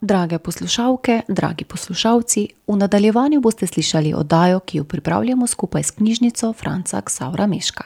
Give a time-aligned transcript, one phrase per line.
[0.00, 6.52] Drage poslušalke, dragi poslušalci, v nadaljevanju boste slišali oddajo, ki jo pripravljamo skupaj s knjižnico
[6.52, 7.84] Franca Ksaura Meška.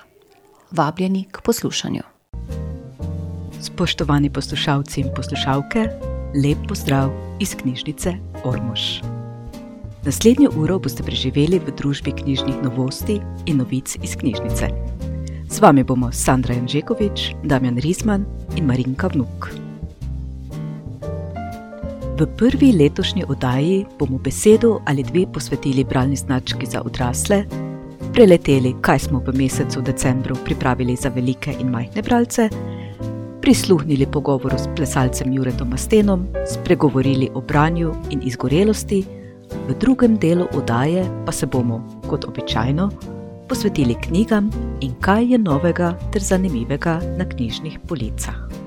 [0.71, 2.03] Vabljeni k poslušanju.
[3.61, 5.89] Spoštovani poslušalci in poslušalke,
[6.45, 8.81] lep pozdrav iz knjižnice Ormož.
[10.05, 14.71] Naslednjo uro boste preživeli v družbi knjižnih novosti in novic iz knjižnice.
[15.51, 19.64] Z vami bomo Sandra Janžekovič, Damjan Rizman in Marinka Vnuk.
[22.15, 27.45] V prvi letošnji oddaji bomo besedo ali dve posvetili bralni znački za odrasle,
[28.13, 32.49] preleteli, kaj smo v mesecu decembru pripravili za velike in majhne bralce,
[33.43, 39.05] prisluhnili pogovoru s plesalcem Juretom Mastenom, spregovorili o branju in izgorelosti,
[39.69, 42.91] v drugem delu oddaje pa se bomo, kot običajno,
[43.49, 44.51] posvetili knjigam
[44.81, 48.64] in kaj je novega ter zanimivega na knjižnih policah.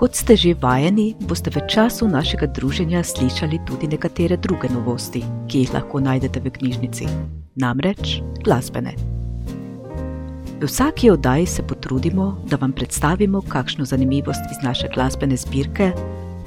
[0.00, 5.60] Kot ste že vajeni, boste v času našega druženja slišali tudi nekatere druge novosti, ki
[5.60, 7.04] jih lahko najdete v knjižnici,
[7.60, 8.96] namreč glasbene.
[10.56, 15.92] V vsaki oddaji se potrudimo, da vam predstavimo kakšno zanimivost iz naše glasbene zbirke,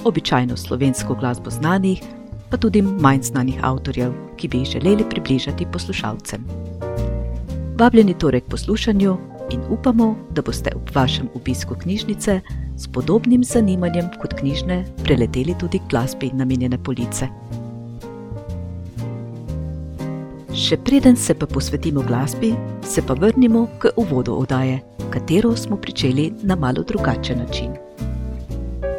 [0.02, 2.02] običajno slovensko glasbo znanih,
[2.50, 6.42] pa tudi manj znanih avtorjev, ki bi jih želeli približati poslušalcem.
[7.78, 12.40] Vabljeni torej k poslušanju in upamo, da boste ob vašem obisku knjižnice
[12.78, 17.28] s podobnim zanimanjem kot knjižne preleteli tudi glasbi namenjene police.
[20.54, 22.52] Še preden se pa posvetimo glasbi,
[22.86, 27.74] se pa vrnimo k uvodu oddaje, katero smo pričeli na malo drugačen način.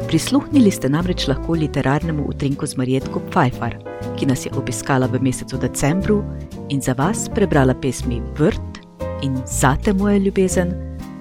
[0.07, 3.77] Prisluhnili ste namreč lahko literarnemu utrinku z Marjetko Pfeiffer,
[4.19, 6.21] ki nas je obiskala v mesecu decembru
[6.69, 8.74] in za vas prebrala pesmi Vrt
[9.21, 10.73] in Zate moje ljubezen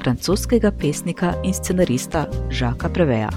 [0.03, 3.31] francoskega pesnika in scenarista Žaka Preveja.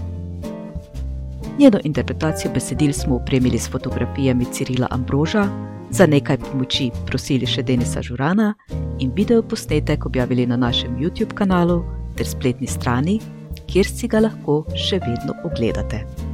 [1.60, 5.48] Njeno interpretacijo besedil smo upremili s fotografijami Cirila Ambroža,
[5.90, 8.54] za nekaj pomoči prosili še Denisa Žurana
[9.00, 11.84] in video posnetek objavili na našem YouTube kanalu
[12.18, 13.20] ter spletni strani,
[13.68, 16.27] kjer si ga lahko še vedno ogledate.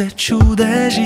[0.00, 1.04] Se čudeži.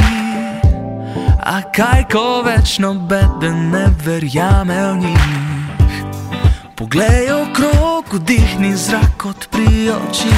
[1.43, 5.25] A kaj, ko več noben ne verjame v njih?
[6.79, 10.31] Poglej okrog, vdihni zrak odpri oči.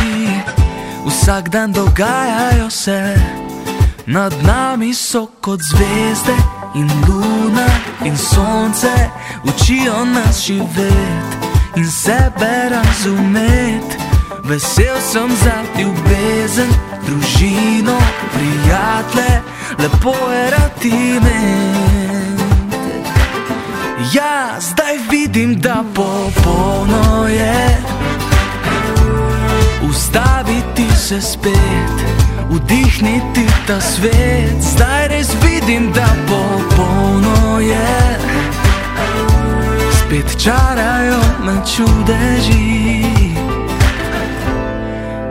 [1.04, 3.00] Vsak dan dogajajo se,
[4.06, 6.36] nad nami so kot zvezde
[6.80, 7.68] in luna
[8.08, 8.94] in sonce,
[9.44, 13.96] učijo nas živeti in sebe razumeti.
[14.48, 16.70] Vesel sem za ljubezen,
[17.06, 17.98] družino,
[18.34, 19.40] prijatelje,
[19.78, 21.40] lepo je rati me.
[24.12, 27.78] Ja, zdaj vidim, da popolno je.
[29.88, 31.96] Ustaviti se spet,
[32.50, 34.56] vdihniti ta svet.
[34.60, 38.18] Zdaj res vidim, da popolno je.
[39.92, 42.95] Spet čarajo me čudeži.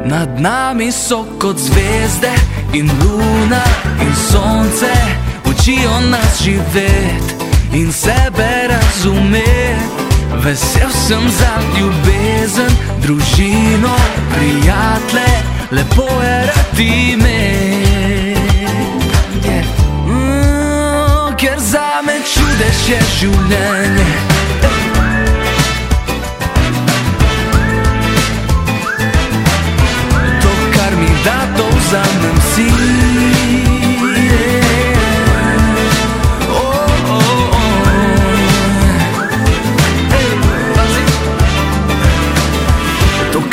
[0.05, 2.33] Nad nami so kot zvezde
[2.73, 3.63] in luna
[4.01, 4.93] in sonce,
[5.49, 7.33] učijo nas živeti
[7.73, 10.05] in sebe razumeti.
[10.43, 12.71] Vesel sem za ljubezen,
[13.01, 13.95] družino,
[14.35, 17.85] prijatelje, lepo je rati me.
[20.07, 24.34] Mm, ker za me čudež je življenje.
[31.85, 32.65] To vzamem si.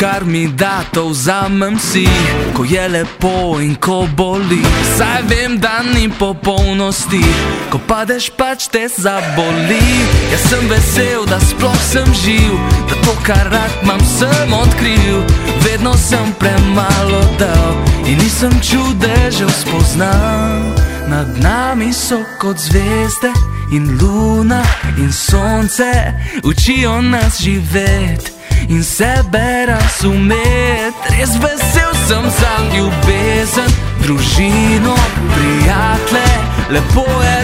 [0.03, 2.09] Kar mi da, to vzamem si,
[2.55, 4.59] ko je lepo in ko boli.
[4.99, 7.23] Saj vem, da ni popolnosti,
[7.71, 9.79] ko padeš, pač te zaboli.
[10.35, 12.59] Jaz sem vesel, da sploh sem živ,
[12.91, 15.23] da to, kar rad imam, sem odkril
[15.63, 20.75] vedno sem premalo dal in nisem čudežev spoznal.
[21.09, 23.33] Nad nami so kot zvezde
[23.71, 24.63] in luna
[24.99, 26.13] in sonce,
[26.45, 28.33] učijo nas živeti
[28.69, 31.09] in sebe razumeti.
[31.19, 33.71] Res vesel sem za ljubezen,
[34.03, 34.97] družino,
[35.35, 36.39] prijatelje,
[36.71, 37.43] lepo je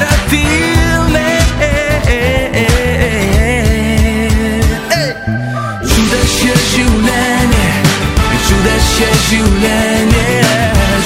[8.66, 10.42] się zielenie,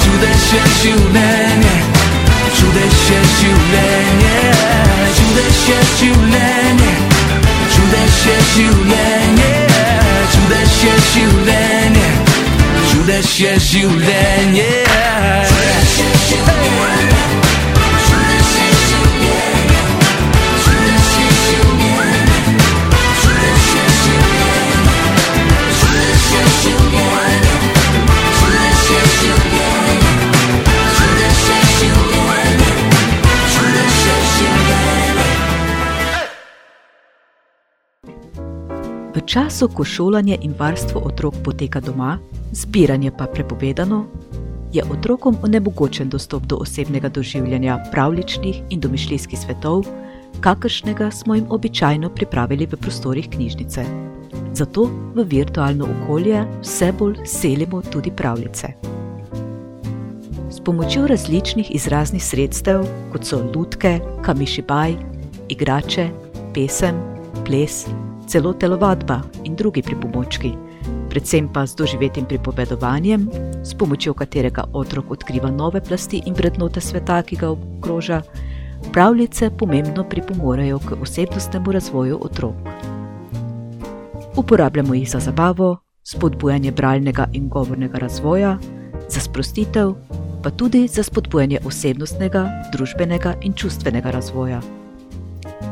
[0.02, 1.74] czude się zielenie,
[2.56, 4.36] czude się zielenie,
[5.16, 5.78] czude się
[11.14, 12.08] zielenie,
[12.92, 14.84] czude się zielenie,
[15.48, 15.72] czude
[16.28, 17.11] się.
[39.32, 42.18] Času, ko šolanje in varstvo otrok poteka doma,
[42.52, 44.04] zbiranje pa prepovedano,
[44.72, 49.84] je otrokom onemogočen dostop do osebnega doživljanja pravličnih in domišljijskih svetov,
[50.40, 53.84] kakršnega smo jim običajno pripravili v prostorih knjižnice.
[54.52, 58.72] Zato v virtualno okolje vse bolj selimo tudi pravljice.
[60.50, 64.96] S pomočjo različnih izraznih sredstev, kot so lutke, kamišibaj,
[65.48, 66.10] igrače,
[66.54, 67.00] pesem,
[67.44, 67.86] ples,
[68.32, 70.54] celo telovadba in drugi pripomočki,
[71.10, 73.28] predvsem pa z doživetim pripovedovanjem,
[73.60, 78.22] s pomočjo katerega otrok odkriva nove plasti in vrednote sveta, ki ga obkroža,
[78.92, 82.56] pravljice pomembno pripomorejo k osebnostnemu razvoju otrok.
[84.36, 88.58] Uporabljamo jih za zabavo, spodbujanje bralnega in govornega razvoja,
[89.08, 89.92] za sprostitev,
[90.42, 94.62] pa tudi za spodbujanje osebnostnega, družbenega in čustvenega razvoja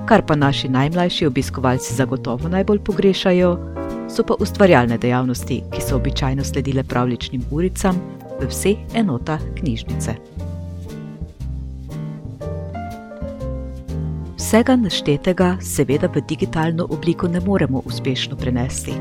[0.06, 3.58] kar pa naši najmlajši obiskovalci zagotovo najbolj pogrešajo,
[4.10, 8.00] so pa ustvarjalne dejavnosti, ki so običajno sledile pravličnim uricam
[8.40, 10.14] v vseh enotah knjižnice.
[14.36, 18.92] Vsega naštetega seveda v digitalno obliko ne moremo uspešno prenesti,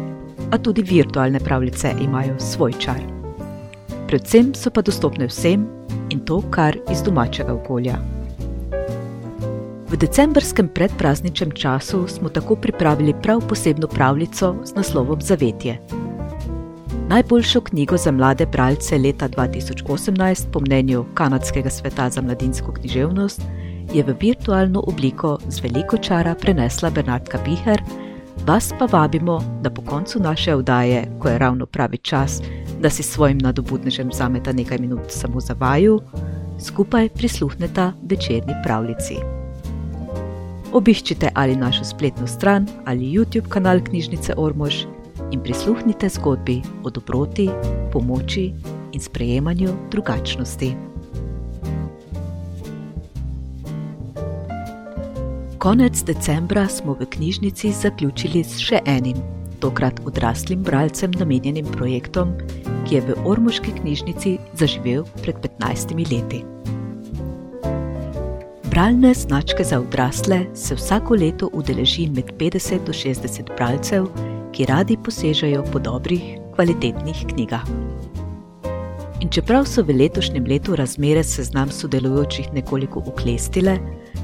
[0.52, 3.02] a tudi virtualne pravljice imajo svoj čar.
[4.08, 5.66] Predvsem so pa dostopne vsem
[6.10, 8.19] in to kar iz domačega okolja.
[9.90, 15.80] V decembrskem predprazničnem času smo tako pripravili prav posebno pravljico z naslovom Zavetje.
[17.08, 23.42] Najboljšo knjigo za mlade bralce leta 2018, po mnenju Kanadskega sveta za mladinsko književnost,
[23.94, 27.82] je v virtualno obliko z veliko čara prenesla Bernardka Biher,
[28.46, 32.42] vas pa vabimo, da po koncu naše oddaje, ko je ravno pravi čas,
[32.82, 36.00] da si svojim nadobudnežem vzameta nekaj minut samo za vaju,
[36.60, 39.39] skupaj prisluhneta večerni pravljici.
[40.74, 44.84] Obiščite ali našo spletno stran ali YouTube kanal Knjižnice Ormož
[45.32, 47.50] in prisluhnite zgodbi o dobroti,
[47.92, 48.54] pomoči
[48.92, 50.76] in sprejemanju drugačnosti.
[55.58, 59.18] Konec decembra smo v knjižnici zaključili s še enim,
[59.60, 62.32] tokrat odraslim bralcem namenjenim projektom,
[62.88, 66.59] ki je v Ormoški knjižnici zaživel pred 15 leti.
[68.80, 74.06] Bralne značke za odrasle se vsako leto udeleži med 50 do 60 bralcev,
[74.52, 76.22] ki radi posežejo po dobrih,
[76.56, 77.66] kvalitetnih knjigah.
[79.20, 83.78] In čeprav so v letošnjem letu razmere seznam sodelujočih nekoliko uklestile,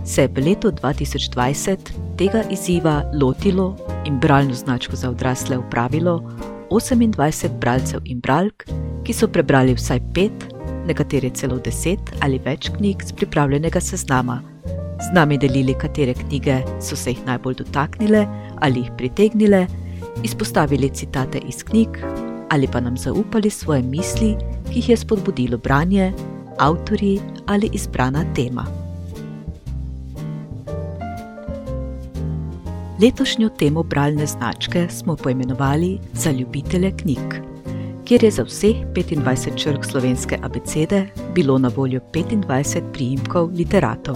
[0.06, 6.32] se je v letu 2020 tega izziva lotilo in bralno značko za odrasle upravilo
[6.70, 8.64] 28 bralcev in bralk,
[9.04, 10.55] ki so prebrali vsaj pet
[10.88, 14.42] nekateri celo deset ali več knjig z pripravljenega seznama.
[15.02, 18.26] Z nami delili, katere knjige so se jih najbolj dotaknile
[18.62, 19.66] ali jih pritegnile,
[20.24, 22.00] izpostavili citate iz knjig
[22.50, 24.36] ali pa nam zaupali svoje misli,
[24.70, 26.14] ki jih je spodbudilo branje,
[26.60, 28.66] avtorji ali izbrana tema.
[33.02, 37.55] Letošnjo temo bralne značke smo poimenovali za ljubitele knjig
[38.06, 44.16] kjer je za vseh 25 črk slovenske abecede bilo na voljo 25 priimkov literatov.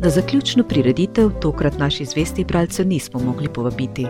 [0.00, 4.06] Na zaključno prireditev tokrat naši zvesti bralcev nismo mogli povabiti.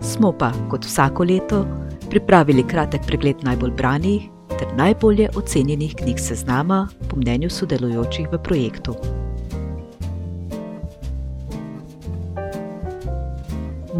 [0.00, 1.66] Smo pa, kot vsako leto,
[2.10, 4.22] pripravili kratek pregled najbolj branih
[4.58, 8.94] ter najbolje ocenjenih knjig seznama po mnenju sodelujočih v projektu.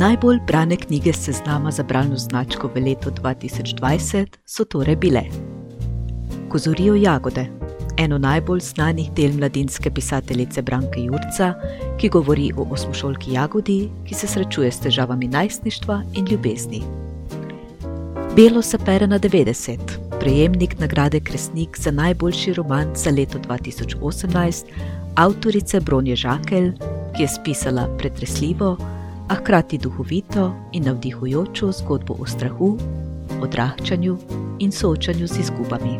[0.01, 5.21] Najbolj brane knjige seznama za bralno značko v letu 2020 so torej bile:
[6.49, 7.47] Kozorijo jagode,
[7.97, 11.55] eno najbolj znanih del mladinske pisateljice Branke Jurca,
[11.99, 16.81] ki govori o osmošolki jagodi, ki se srečuje s težavami najstništva in ljubezni.
[18.37, 19.79] Belo se pere na 90,
[20.21, 24.65] prejemnik nagrade Kresnik za najboljši roman za leto 2018,
[25.15, 26.73] avtorice Bronje Žakelj,
[27.17, 28.77] ki je spisala pretresljivo,
[29.31, 32.79] a hkrati duhovito in navdihujočo zgodbo o strahu,
[33.43, 34.17] odraščanju
[34.59, 35.99] in soočanju z izgubami.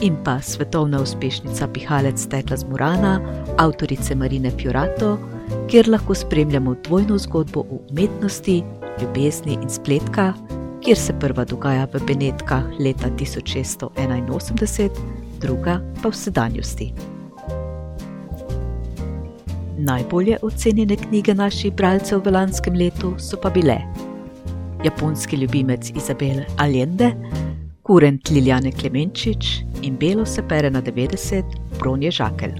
[0.00, 3.20] in pa svetovna uspešnica Pihalec Tekla z Murana,
[3.58, 5.18] avtorice Marine Piorato,
[5.70, 8.62] kjer lahko spremljamo dvojno zgodbo o umetnosti,
[9.02, 10.32] ljubezni in spletka,
[10.84, 14.90] kjer se prva dogaja v Benetkah leta 1681,
[15.40, 17.17] druga pa v sedanjosti.
[19.78, 23.76] Najbolje ocenjene knjige naših bralcev v lanskem letu so pa bile
[24.84, 27.12] Japonski ljubimec Izabele Allende,
[27.82, 31.42] Kurent Liljane Klemenčič in Belo se pere na 90,
[31.78, 32.58] Bronje Žakelj.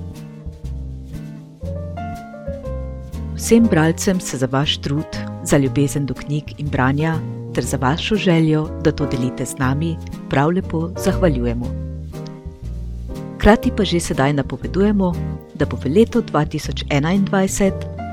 [3.35, 7.17] Vsem bralcem se za vaš trud, za ljubezen do knjig in branja,
[7.55, 9.97] ter za vašo željo, da to delite z nami,
[10.31, 11.88] prav lepo zahvaljujemo.
[13.39, 15.15] Hkrati pa že sedaj napovedujemo,
[15.55, 16.91] da bo v letu 2021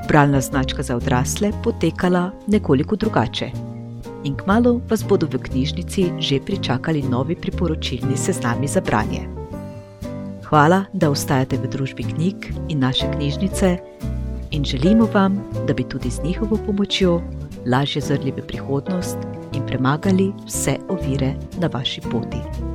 [0.06, 3.50] bralna značka za odrasle potekala nekoliko drugače
[4.22, 9.26] in kmalo vas bodo v knjižnici že pričakali novi priporočilni seznami za branje.
[10.46, 13.78] Hvala, da ostajate v družbi knjig in naše knjižnice,
[14.50, 17.22] in želimo vam, da bi tudi z njihovo pomočjo
[17.66, 19.18] lažje zrli v prihodnost
[19.52, 22.65] in premagali vse ovire na vaši poti.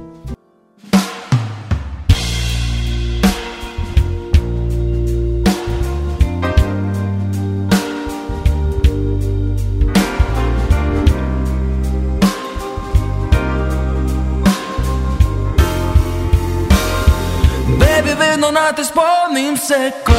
[18.52, 20.14] Na te spomnim se, ko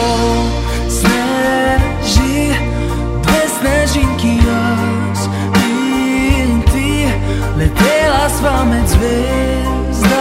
[0.89, 2.55] sneži,
[3.23, 5.21] dve snežinki jaz
[5.69, 7.12] in ti,
[7.59, 10.17] letela sva med zvezdami,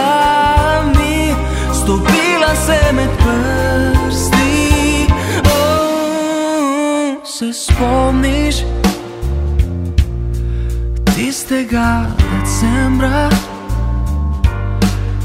[1.72, 5.06] stopila se med prsti.
[5.44, 8.56] Oh, se spomniš
[11.14, 13.30] tistega decembra?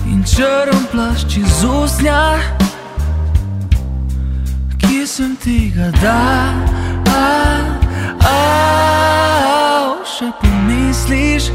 [0.08, 2.39] In črn plašč iz usnja
[5.08, 6.52] sem tega, da.
[7.16, 7.28] A,
[8.28, 8.34] a,
[10.04, 11.48] še pomisliš?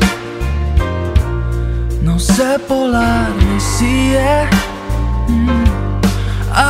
[2.01, 4.49] Na vse polarne sije.
[5.29, 5.69] Mm,
[6.57, 6.67] a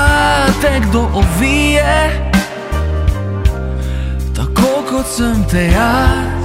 [0.61, 1.95] te kdo ovije,
[4.35, 6.43] tako kot sem te jaz,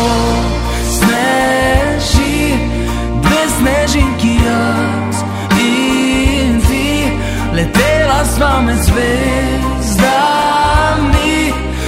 [0.00, 0.08] se ko
[0.96, 2.58] sneži,
[3.22, 5.16] dve snežinki jaz
[5.60, 7.12] in ti,
[7.54, 9.92] letela sva med zvezdami,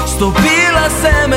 [0.07, 1.29] stopila se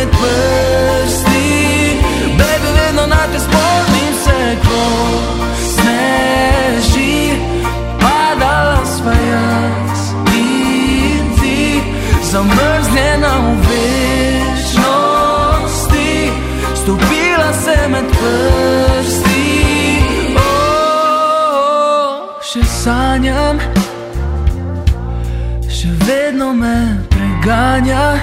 [27.75, 28.20] preganja,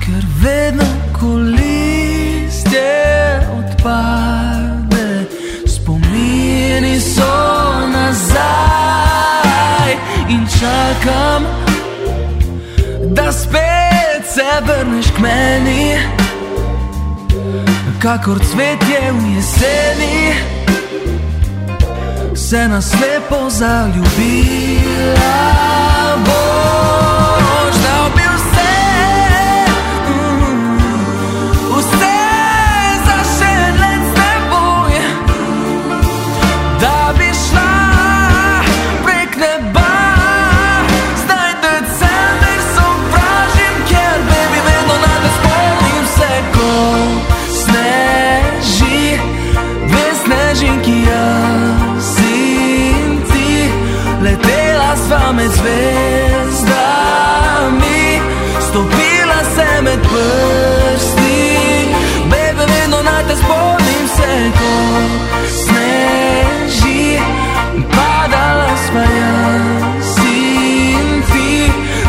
[0.00, 2.94] ker vedno ko listje
[3.58, 5.26] odpade,
[5.66, 7.34] spomini so
[7.92, 9.92] nazaj
[10.28, 11.46] in čakam.
[13.14, 15.96] Da spet se vrneš k meni
[17.98, 20.34] kakor cvetje v jeseni,
[22.34, 25.36] se nas lepo zaljubila.
[26.24, 26.55] Bož,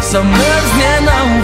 [0.07, 1.36] some Zamrznie nam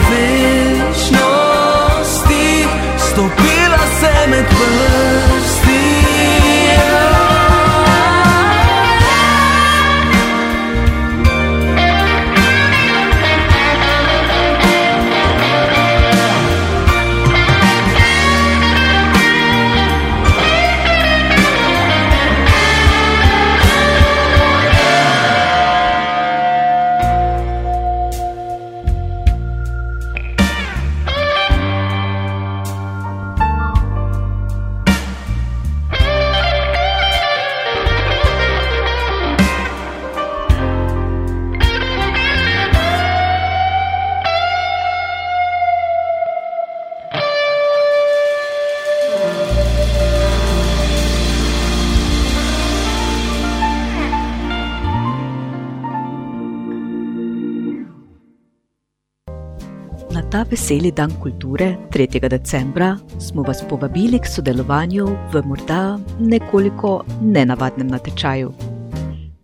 [60.53, 62.29] veseli dan kulture 3.
[62.29, 68.51] decembra smo vas povabili k sodelovanju v morda nekoliko nenavadnem natečaju.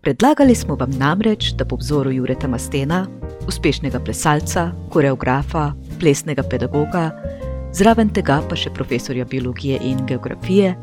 [0.00, 3.06] Predlagali smo vam namreč, da po vzoru Jureta Mastena,
[3.48, 7.10] uspešnega plesalca, koreografa, plesnega pedagoga,
[7.74, 10.76] zraven tega pa še profesorja biologije in geografije,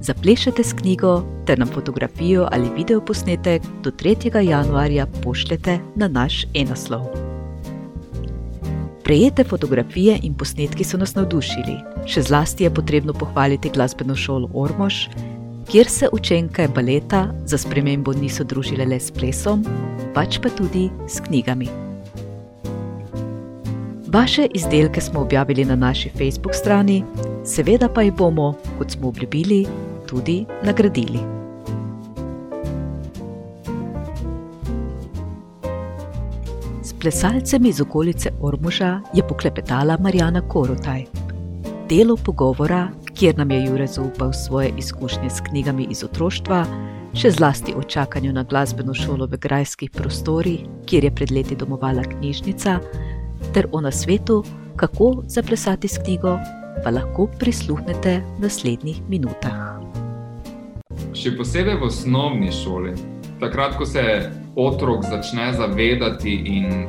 [0.00, 4.32] zaplešete s knjigo ter nam fotografijo ali videoposnetek do 3.
[4.48, 7.33] januarja pošljete na naš e-naslov.
[9.04, 11.74] Prejete fotografije in posnetki so nas navdušili.
[12.08, 14.94] Še zlasti je potrebno pohvaliti glasbeno šolo Ormož,
[15.68, 19.66] kjer se učenke baleta za spremembo niso družile le s plesom,
[20.16, 21.68] pač pa tudi s knjigami.
[24.08, 27.02] Vaše izdelke smo objavili na naši Facebook strani,
[27.44, 29.66] seveda pa jih bomo, kot smo obljubili,
[30.08, 31.33] tudi nagradili.
[37.04, 41.04] Plesalcem iz okolice Ormuža je poklepetala Marijana Korotaj.
[41.88, 46.64] Delo pogovora, kjer nam je Jure zaupal svoje izkušnje s knjigami iz otroštva,
[47.14, 52.02] še zlasti o čakanju na glasbeno šolo v grajskih prostorih, kjer je pred leti domovala
[52.02, 52.78] knjižnica,
[53.52, 54.40] ter o nasvetu,
[54.76, 56.38] kako zaplesati s knjigo,
[56.84, 59.76] pa lahko prisluhnete v naslednjih minutah.
[61.12, 62.96] Še posebej v osnovni šoli,
[63.44, 64.00] takrat, ko se
[64.56, 66.86] otrok začne zavedati in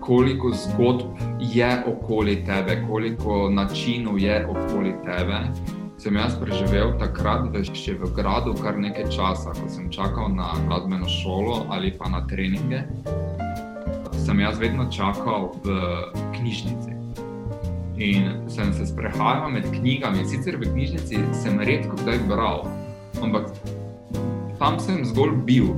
[0.00, 1.06] koliko zgodb
[1.40, 5.38] je okoli tebe, koliko načinov je okoli tebe.
[5.98, 10.50] Sem jaz preživel takrat, da še v gradu kar nekaj časa, ko sem čakal na
[10.66, 12.82] gradbeno šolo ali pa na treninge,
[14.24, 15.78] sem jaz vedno čakal v
[16.34, 16.98] knjižnici.
[18.02, 22.66] In sem se sprehajal med knjigami, sicer v knjižnici sem redko kdaj bral,
[23.22, 23.54] ampak
[24.58, 25.70] tam sem zgolj bil,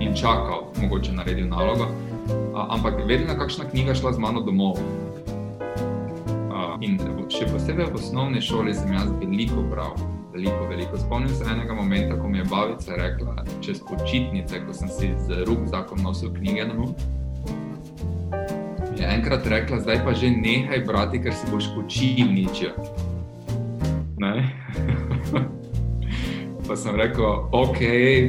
[0.00, 1.88] in čakal, mogoče naredil nalogo.
[2.54, 4.78] A, ampak vedno kakšna knjiga šla z mano domov.
[6.54, 9.96] A, in še posebej v osnovni šoli sem jaz veliko bral,
[10.34, 10.98] veliko, veliko.
[11.00, 15.42] Spomnim se enega momenta, ko mi je babica rekla, čez počitnice, ko sem si z
[15.48, 17.06] rukzakom nosil knjige noč.
[18.94, 22.70] Je enkrat rekla, zdaj pa že nehaj brati, ker si boš učil nič.
[26.74, 27.80] Pa sem rekel, ok,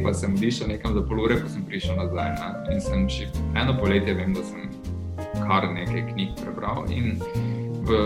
[0.05, 2.29] pa sem dišel nekam za pol ure, pa sem prišel nazaj.
[2.37, 2.49] Ne?
[2.75, 3.25] In sem še
[3.57, 4.69] eno poletje, vem, da sem
[5.39, 6.85] kar nekaj knjig prebral.
[6.93, 7.17] In
[7.89, 7.97] v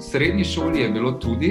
[0.00, 1.50] srednji šoli je bilo tudi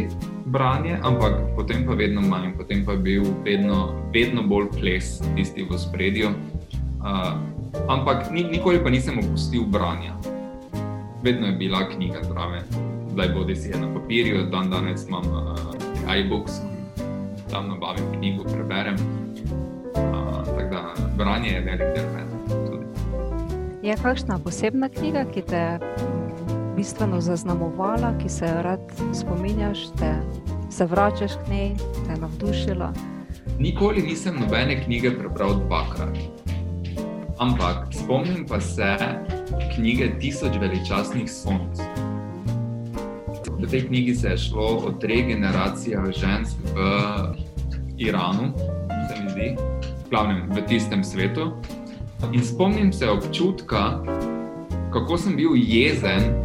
[0.50, 5.69] branje, ampak potem pa vedno manj, potem pa je bil vedno, vedno bolj ples, tisti
[5.69, 6.34] v spredju.
[7.06, 7.38] Uh,
[7.86, 10.17] ampak nikoli pa nisem opustil branja.
[11.22, 12.65] Vedno je bila knjiga zraven,
[13.13, 15.54] zdaj bodi si je na papirju, dan danes imam uh,
[16.17, 16.72] iBooks,
[17.53, 18.95] tam nabavim knjigo, preberem.
[18.95, 22.33] Uh, tako da branje je velik del mene.
[23.83, 25.79] Je kakšna posebna knjiga, ki te je
[26.75, 30.13] bistveno zaznamovala, ki se jo rad spominjaš, te
[30.69, 32.93] se vračaš k njej, te je navdušila?
[33.59, 36.17] Nikoli nisem nobene knjige prebral dvakrat.
[37.39, 38.95] Ampak spomnim pa se
[39.75, 41.92] knjige Tisoč veličastnih sonc.
[43.63, 46.78] V tej knjigi se je šlo o treh generacijah žensk v
[47.97, 48.52] Iranu,
[49.08, 49.56] se mi zdi,
[50.10, 51.54] glavnem v tistem svetu.
[52.32, 54.04] In spomnim se občutka,
[54.91, 56.36] kako sem bil jezen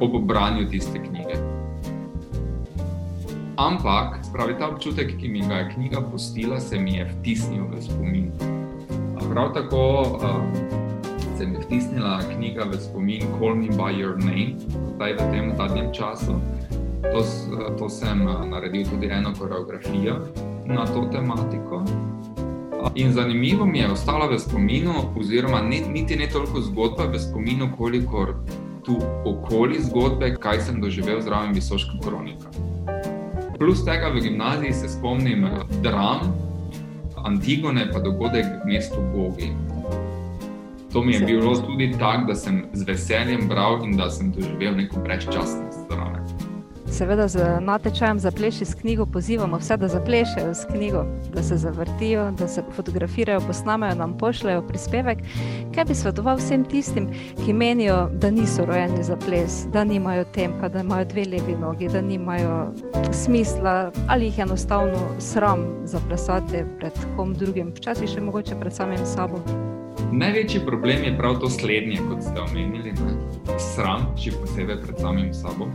[0.00, 1.38] ob branju tiste knjige.
[3.56, 7.82] Ampak, spravi ta občutek, ki mi ga je knjiga postila, se mi je vtisnil v
[7.82, 8.32] spomin.
[9.30, 10.85] Prav tako uh,
[11.36, 14.56] se mi vtisnila knjiga v spomin Call Me By Your Name,
[14.94, 16.40] zdaj v tem zadnjem času.
[17.02, 17.20] To,
[17.78, 20.16] to sem naredil tudi eno koreografijo
[20.66, 21.84] na to tematiko.
[22.94, 28.26] In zanimivo mi je ostalo v spominu, oziroma niti ne toliko zgodba v spominu, koliko
[28.84, 32.48] tu okoli zgodbe, kaj sem doživel zraven Visoška kronika.
[33.58, 35.48] Plus tega v gimnaziji se spomnim
[35.82, 36.32] dram,
[37.26, 39.50] Antigone pa dogodek v mestu Bogi.
[40.92, 44.76] To mi je bilo tudi tako, da sem z veseljem bral in da sem doživel
[44.76, 46.46] neko brezčasnost zraven.
[46.86, 51.56] Seveda, z natečajem za pleši s knjigo pozivamo vse, da zaplešajo s knjigo, da se
[51.56, 55.18] zavrtijo, da se fotografirajo, posnamejo, nam pošljajo prispevek.
[55.74, 57.10] Kaj bi svetoval vsem tistim,
[57.44, 61.88] ki menijo, da niso rojeni za ples, da nimajo tempa, da imajo dve levi nogi,
[61.88, 62.72] da nimajo
[63.12, 69.65] smisla ali jih enostavno sram zaplesati pred kom drugim, včasih še mogoče pred samim sabo.
[70.12, 73.14] Največji problem je prav to slednje, kot ste omenili, ne?
[73.58, 75.68] sram, še posebej pred samim sabo.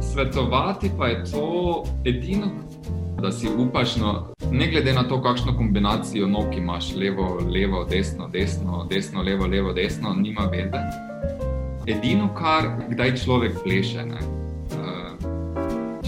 [0.00, 2.50] Svetovati pa je to edino,
[3.20, 4.12] da si upaš, no,
[4.52, 9.72] ne glede na to, kakšno kombinacijo nog imaš, levo, levo, desno, desno, desno, levo, levo,
[9.72, 10.80] desno, nima vede.
[11.86, 14.04] edino, kar kdaj človek pleše.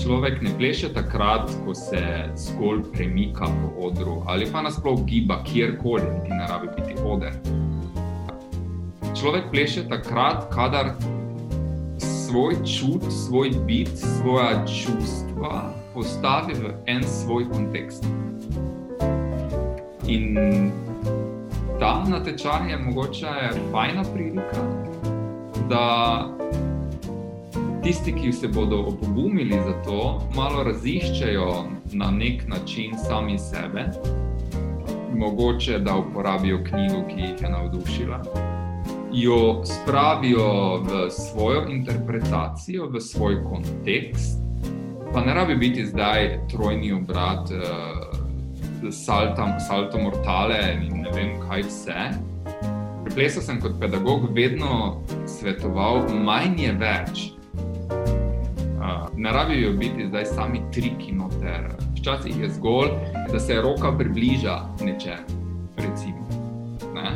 [0.03, 2.03] Človek ne pleše takrat, ko se
[2.35, 7.31] zgolj premika po odru ali pa nasploh giba kjerkoli, ti ne rabi biti oder.
[9.15, 10.99] Človek pleše takrat, kadar
[11.99, 18.03] svoj čut, svoj bit, svoja čustva postavi v en svoj kontekst.
[20.11, 20.35] In
[21.79, 23.35] ta natečaj je mogoče
[23.71, 24.63] fajna prilika,
[25.69, 26.42] da
[27.83, 33.85] tisti, ki se bodo opogumili za to, malo raziščejo na nek način sami sebe,
[35.17, 38.23] mogoče da uporabijo knjigo, ki jih je navdušila.
[39.13, 44.41] Jo spravijo v svojo interpretacijo, v svoj kontekst,
[45.13, 51.63] pa ne rabi biti zdaj trojni obrat, uh, salto, salto mortale in ne vem kaj
[51.63, 52.09] vse.
[53.05, 57.42] Pri plesu sem kot pedagog vedno svetoval, manj je več.
[59.17, 61.71] Ne rabijo biti zdaj sami triki noter.
[61.99, 62.91] Včasih je zgolj,
[63.33, 65.41] da se roka približa nečemu,
[65.77, 66.27] recimo.
[66.95, 67.11] Ne?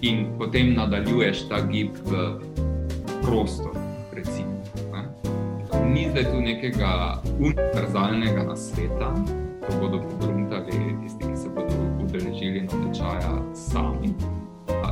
[0.00, 2.34] In potem nadaljuješ ta gib v
[3.22, 3.80] prostor
[5.90, 9.10] ni zdaj tu nekega univerzalnega nasveta,
[9.66, 14.14] ko bodo pogruntali tisti, ki se bodo udeležili na tečaja sami.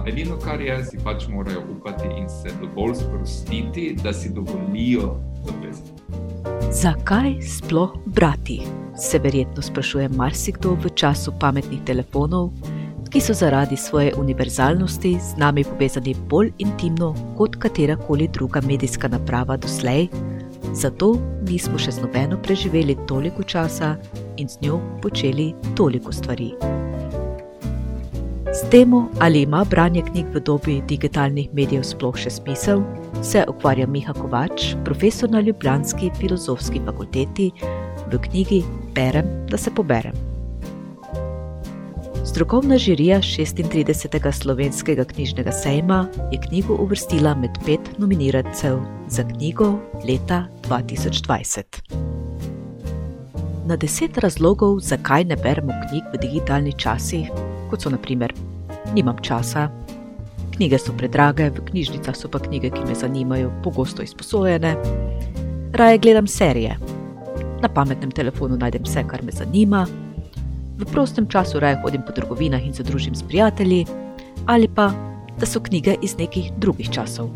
[0.06, 5.97] Edino, kar je, si pač morajo upati in se dovolj sprostiti, da si dovolijo zapesti.
[6.72, 8.60] Zakaj sploh brati?
[8.96, 12.50] Se verjetno sprašuje marsikdo v času pametnih telefonov,
[13.10, 19.56] ki so zaradi svoje univerzalnosti z nami povezani bolj intimno kot katerakoli druga medijska naprava
[19.56, 20.08] doslej,
[20.72, 21.14] Zato
[21.48, 23.96] nismo še z nobeno preživeli toliko časa
[24.36, 26.52] in z njo počeli toliko stvari.
[28.58, 28.90] S tem,
[29.20, 32.80] ali ima branje knjig v dobi digitalnih medijev sploh še smisel,
[33.22, 37.52] se ukvarja Miha Kovač, profesor na Ljubljanski filozofski fakulteti,
[38.10, 38.58] v knjigi
[38.96, 40.16] Berem, da se poberem.
[42.26, 44.18] Strokovna žirija 36.
[44.40, 46.00] slovenskega knjižnega sejma
[46.32, 51.78] je knjigo uvrstila med pet nominirancev za knjigo leta 2020.
[53.70, 57.28] Na deset razlogov, zakaj ne beremo knjig v digitalni časi,
[57.70, 58.34] kot so naprimer:
[58.94, 59.68] nimam časa,
[60.56, 64.76] knjige so predrage, v knjižnicah so pa knjige, ki me zanimajo, pogosto izposojene,
[65.72, 66.78] raje gledam serije,
[67.62, 69.86] na pametnem telefonu najdem vse, kar me zanima
[70.78, 73.86] v prostem času raje hodim po trgovinah in se družim s prijatelji,
[74.46, 74.92] ali pa
[75.38, 77.30] da so knjige iz nekih drugih časov.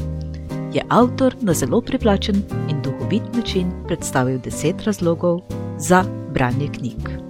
[0.73, 5.43] Je avtor na zelo privlačen in duhovit način predstavil deset razlogov
[5.79, 7.22] za branje knjig.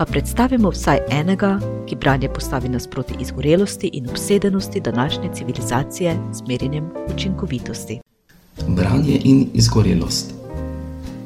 [0.00, 6.84] Pa predstavimo vsaj enega, ki branje postavi nasproti izgorelosti in obsedenosti današnje civilizacije z merjenjem
[7.14, 7.98] učinkovitosti.
[8.68, 10.32] Branje in izgorelost.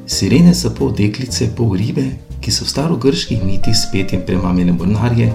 [0.06, 2.02] Sirene so pol deklice, pol ribe,
[2.40, 5.30] ki so v starogrških mitih spet in premamljene mornarje,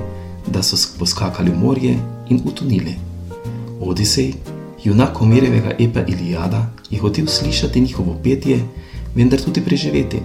[0.47, 1.95] da so poskakali v morje
[2.30, 2.97] in utonili.
[3.80, 4.34] Odisej,
[4.84, 8.60] junak Omerjevega epa Ilijada, je hotel slišati njihovo petje,
[9.15, 10.19] vendar tudi preživeti.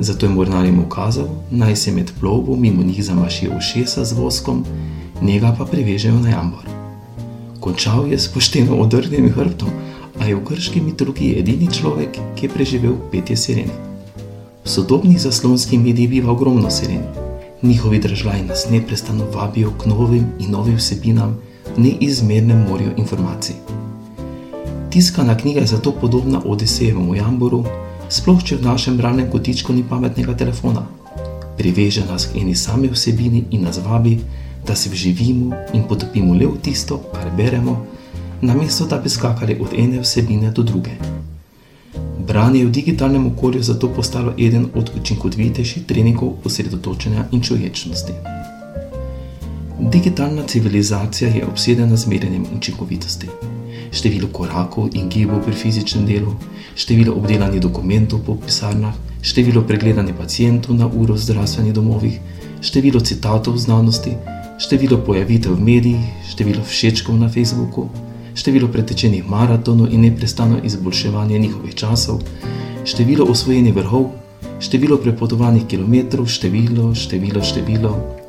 [0.00, 4.64] Zato je mornarjem ukazal, naj se med plovbo mimo njih zamašijo ušesa z voskom,
[5.22, 6.64] njega pa prevežejo na jambor.
[7.60, 9.68] Končal je s pošteno odrgnjenim hrbtom,
[10.20, 13.76] a je v grški mitologiji edini človek, ki je preživel petje sirene.
[14.64, 17.04] V sodobnih zaslonskih medijih biva ogromno siren.
[17.62, 21.36] Njihovi državljani nas neprestano vabijo k novim in novim vsebinam
[21.76, 23.54] v neizmernem morju informacij.
[24.90, 27.64] Tiskana knjiga je zato podobna Odisejevemu jamboru,
[28.10, 30.82] sploh če v našem bralnem kotičku ni pametnega telefona.
[31.54, 34.18] Priveže nas k eni sami vsebini in nas vabi,
[34.66, 37.86] da se vživimo in potopimo le v tisto, kar beremo,
[38.42, 40.98] namesto da bi skakali od ene vsebine do druge.
[42.26, 48.39] Branje v digitalnem okolju je zato postalo eden od učinkovitejših treningov osredotočenja in človečnosti.
[49.80, 53.26] Digitalna civilizacija je obsedena z merjenjem učinkovitosti.
[53.92, 56.34] Število korakov in gibov pri fizičnem delu,
[56.76, 62.20] število obdelanih dokumentov po pisarnah, število pregledanih pacijentov na uro v zdravstvenih domovih,
[62.60, 64.12] število citatov v znanosti,
[64.58, 67.88] število pojavitev v medijih, število všečkov na Facebooku
[68.34, 72.22] število pretečenih maratonov in neprestano izboljševanje njihovih časov,
[72.84, 74.10] število osvojenih vrhov,
[74.60, 78.19] število prepotovanih kilometrov, število, število, število.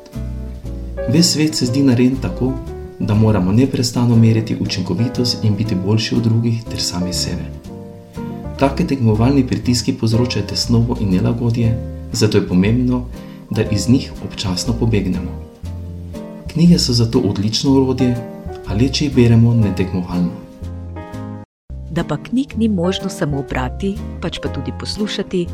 [1.08, 2.52] Ves svet se zdi narejen tako,
[2.98, 7.42] da moramo neprestano meriti učinkovitost in biti boljši od drugih ter sami sebe.
[8.58, 11.78] Take tekmovalni pritiski povzročajo tesnobo in nelagodje,
[12.12, 13.04] zato je pomembno,
[13.50, 15.30] da iz njih občasno pobegnemo.
[16.52, 18.16] Knjige so zato odlično orodje,
[18.68, 20.30] ali če jih beremo netekmovalno.
[21.90, 25.46] Da pa knjig ni možno samo brati, pač pa tudi poslušati,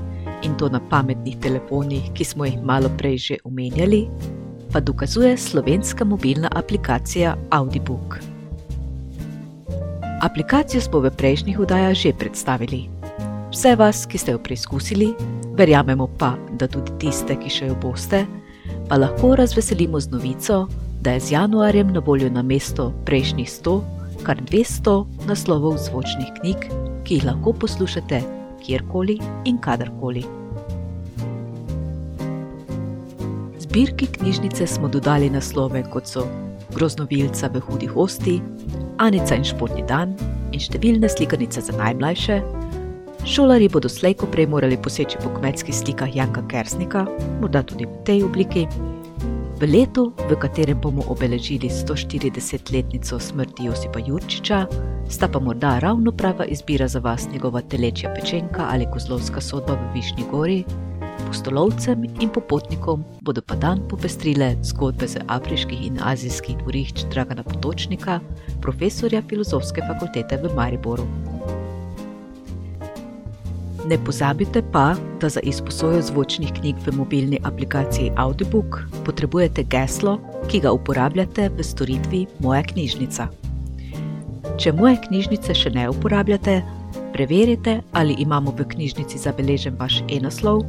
[0.43, 4.07] in to na pametnih telefonih, ki smo jih malo prej že omenjali,
[4.73, 8.19] pa dokazuje slovenska mobilna aplikacija Audibook.
[10.21, 12.89] Aplikacijo smo v prejšnjih oddajah že predstavili.
[13.51, 15.15] Vse vas, ki ste jo preizkusili,
[15.57, 18.27] verjamemo pa, da tudi tiste, ki še jo boste,
[18.89, 20.67] pa lahko razveselimo z novico,
[21.01, 23.77] da je z januarjem na voljo na mesto prejšnjih 100,
[24.27, 26.67] kar 200 naslovov zvočnih knjig,
[27.05, 28.21] ki jih lahko poslušate
[28.67, 30.38] kjerkoli in kadarkoli.
[33.69, 36.23] Zbirki knjižnice smo dodali naslove kot so
[36.75, 38.41] Groznovilca v hudih osti,
[38.99, 40.15] Anica in športni dan
[40.57, 42.39] in številne slikanice za najmlajše.
[43.29, 47.05] Šolari bodo slejko prej morali poseči po kmetskih slikah Janka Kersnika,
[47.43, 48.65] morda tudi v tej obliki.
[49.61, 54.65] V letu, v katerem bomo obeležili 140-letnico smrti Josipa Jurčiča,
[55.13, 59.93] sta pa morda ravno prava izbira za vas njegova telečja pečenka ali kozlovska sodba v
[60.01, 60.63] Višnji gori.
[61.29, 68.21] Postolovcem in popotnikom bodo pa dan popestrile zgodbe z afriških in azijskih dvorišč Dragana Potočnika,
[68.65, 71.05] profesorja filozofske fakultete v Mariboru.
[73.89, 80.61] Ne pozabite pa, da za izposojo zvočnih knjig v mobilni aplikaciji Audiobook potrebujete geslo, ki
[80.65, 83.29] ga uporabljate v storitvi Moja knjižnica.
[84.57, 86.63] Če moje knjižnice še ne uporabljate,
[87.13, 90.65] preverite, ali imamo v knjižnici zabeležen vaš e-naslov.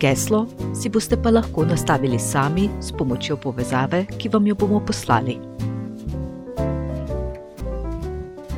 [0.00, 5.38] Geslo si boste pa lahko nastavili sami s pomočjo povezave, ki vam jo bomo poslali.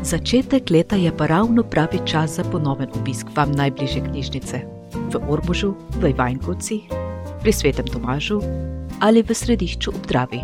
[0.07, 4.61] Začetek leta je pa ravno pravi čas za ponoven obisk vam najbližje knjižnice
[5.12, 6.83] v Orbožu, v Ivajnkovcih,
[7.42, 8.40] pri Svetem Tomažu
[9.01, 10.40] ali v središču obdravi.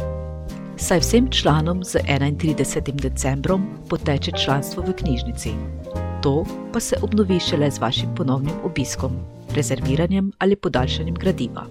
[0.76, 2.92] Saj vsem članom z 31.
[3.00, 5.50] decembrom poteče članstvo v knjižnici.
[6.22, 9.16] To pa se obnovi šele z vašim ponovnim obiskom,
[9.54, 11.66] rezerviranjem ali podaljšanjem gradiva.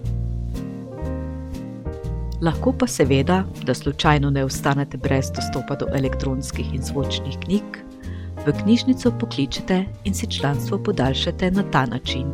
[2.42, 7.62] Lahko pa seveda, da slučajno ne ostanete brez dostopa do elektronskih in zvočnih knjig,
[8.46, 12.26] v knjižnico pokličete in si članstvo podaljšate na ta način.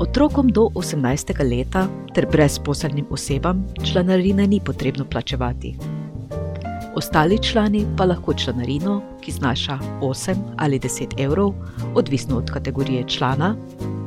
[0.00, 1.50] Otrokom do 18.
[1.50, 5.97] leta ter brezposelnim osebam članarine ni potrebno plačevati.
[6.98, 11.52] Ostali člani pa lahko članarino, ki znaša 8 ali 10 evrov,
[11.94, 13.56] odvisno od kategorije člana,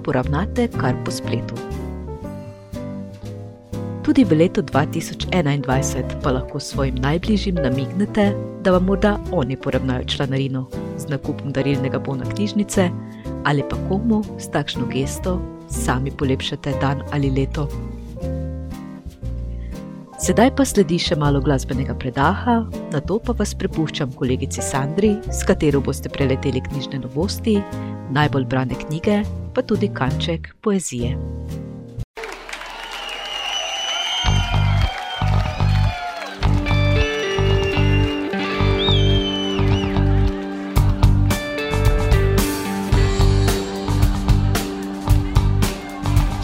[0.04, 1.56] poravnate kar po spletu.
[4.04, 10.66] Tudi v letu 2021 pa lahko svojim najbližjim namignete, da vam morda oni poravnajo članarino
[10.98, 12.90] z nakupom darilnega bona knjižnice
[13.44, 17.91] ali pa komu s takšno gesto sami polepšate dan ali leto.
[20.22, 22.60] Sedaj pa sledi še malo glasbenega predaha,
[22.94, 27.56] na to pa vas prepuščam kolegici Sandri, s katero boste preleteli knjižne novosti,
[28.14, 29.24] najbolj brane knjige,
[29.58, 31.18] pa tudi kanček poezije.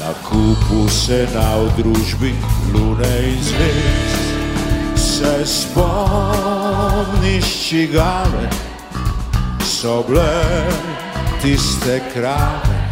[0.00, 2.34] na kupu se na družbi
[2.72, 4.22] lune in zvezd.
[4.96, 8.50] Se spomniš, čigave?
[9.64, 10.66] So bile
[11.42, 12.88] tiste krave,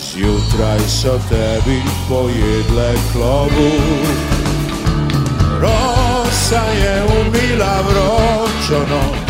[0.00, 4.36] zjutraj so tebi pojedle klobuk
[5.60, 9.25] rosa je umila vročo noč,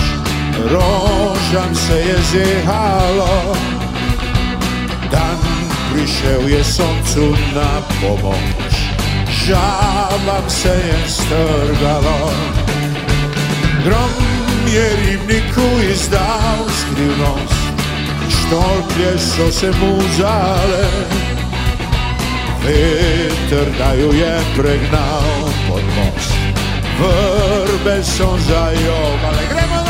[0.71, 3.57] rožam se je zehalo.
[5.11, 5.39] Dan
[5.93, 8.75] prišel je soncu na pomoč,
[9.47, 12.31] žabam se je strgalo.
[13.85, 14.11] Grom
[14.67, 17.63] je ribniku izdal skrivnost,
[18.29, 20.89] štolplje so se mu zale.
[22.65, 26.35] Veter da jo je pregnal pod most,
[26.99, 29.86] vrbe so zajobale, gremo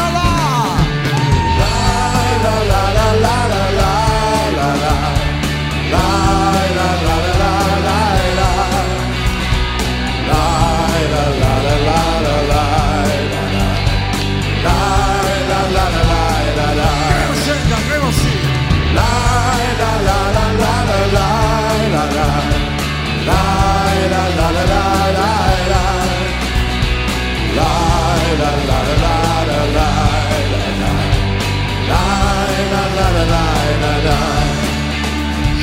[2.47, 3.56] la, la, la, la,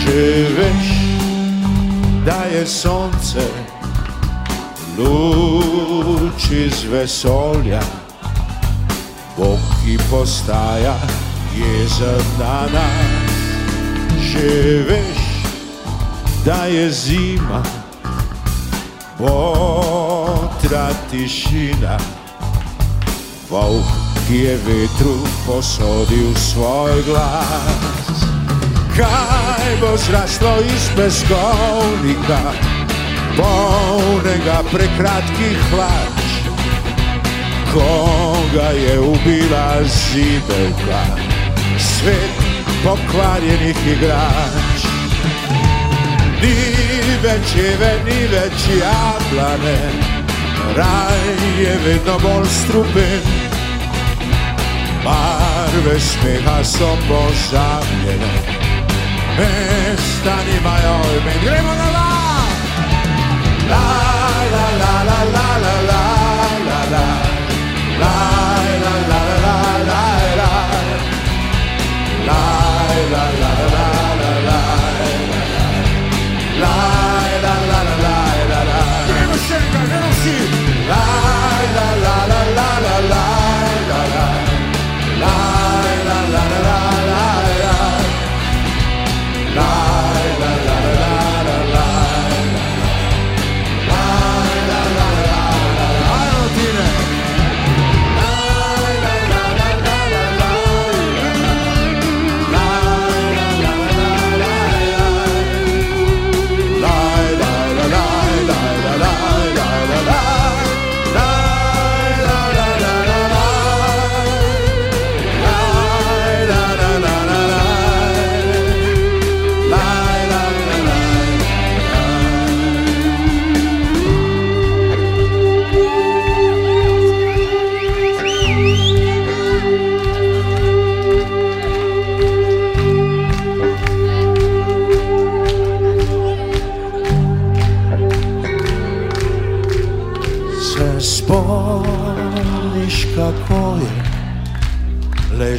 [0.04, 0.24] Če
[0.58, 0.88] veš,
[2.26, 3.46] da je sonce
[4.98, 7.80] luč iz vesolja,
[9.38, 10.98] Bog, ki postaja
[11.56, 13.40] jezen na nas.
[14.28, 15.24] Če veš,
[16.44, 17.64] da je zima,
[19.22, 21.96] botra tišina,
[23.48, 23.96] volk,
[24.28, 25.16] ki je vetru
[25.48, 28.23] posodil svoj glas.
[28.94, 32.42] Kaj bo zraslo iz peskovnika,
[33.38, 36.28] polnega prekratkih hlač,
[37.74, 41.04] koga je ubila zibelka,
[41.78, 42.38] svet
[42.84, 44.86] pokvarjenih igrač.
[46.44, 49.78] Ni več jeve, ni več jablane,
[50.78, 51.24] raj
[51.62, 53.32] je vedno bolj strupen.
[55.04, 58.63] Barve smeha so pozabljene,
[59.36, 62.10] Esta ni mayor, vendremos a la
[63.72, 63.84] la
[64.52, 66.13] la la la la la.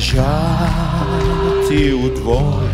[0.04, 2.68] Ležati v dvoje,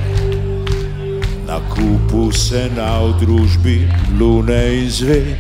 [1.47, 3.87] na kupu se na v družbi
[4.19, 5.39] lune in zvezd.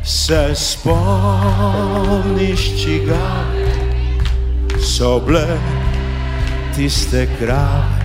[0.00, 1.60] Se spomniš,
[2.80, 3.68] čigave
[4.80, 5.60] so bile
[6.72, 8.00] tiste krave,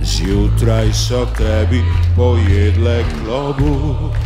[0.00, 1.84] zjutraj so tebi
[2.16, 4.23] pojedle klobuk.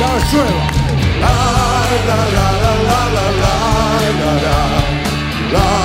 [0.00, 0.46] 点睡了。
[1.20, 1.28] 啦
[2.08, 3.52] 啦啦啦啦啦啦
[4.18, 5.79] 啦啦啦。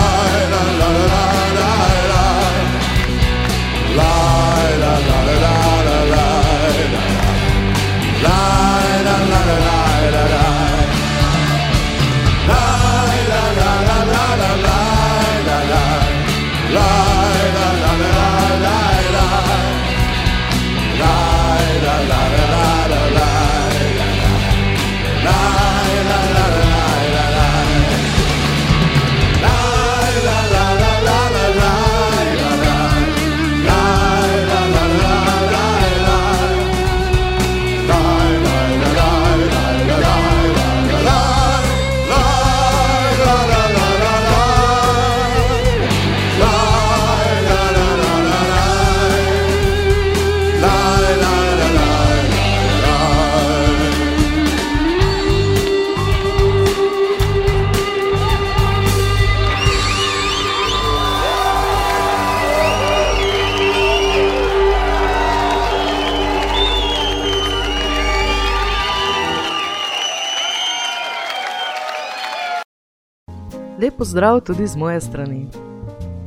[73.86, 75.48] Lep pozdrav tudi z moje strani.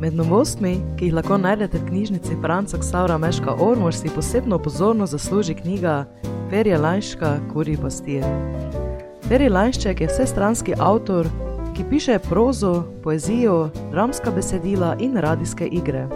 [0.01, 5.11] Med novostmi, ki jih lahko najdete v knjižnici Franca Ksaura Meška Ormož, si posebno pozornost
[5.11, 6.05] zasluži knjiga
[6.51, 8.23] Ferje Lanška, Kuri pastije.
[9.27, 11.27] Ferje Lanšček je vsestranski avtor,
[11.75, 16.07] ki piše prozo, poezijo, dramska besedila in radijske igre.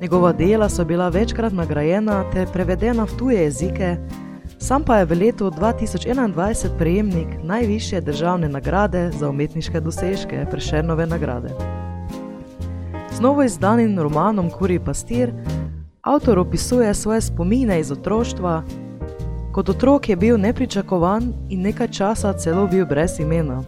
[0.00, 3.96] Njegova dela so bila večkrat nagrajena ter prevedena v tuje jezike,
[4.66, 11.48] sam pa je v letu 2021 prejemnik najvišje državne nagrade za umetniške dosežke Prešernove nagrade.
[13.12, 15.32] Z novo izdanim romanom Kuri pastir
[16.02, 18.62] avtor opisuje svoje spomine iz otroštva.
[19.52, 23.62] Kot otrok je bil nepričakovan in nekaj časa celo bil brez imena.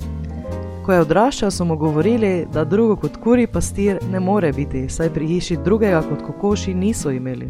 [0.85, 5.15] Ko je odraščal, so mu govorili, da drugo kot kuri pastir ne more biti, saj
[5.15, 7.49] pri hiši drugega kot kokoši niso imeli.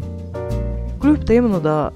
[1.01, 1.89] Kljub temu, da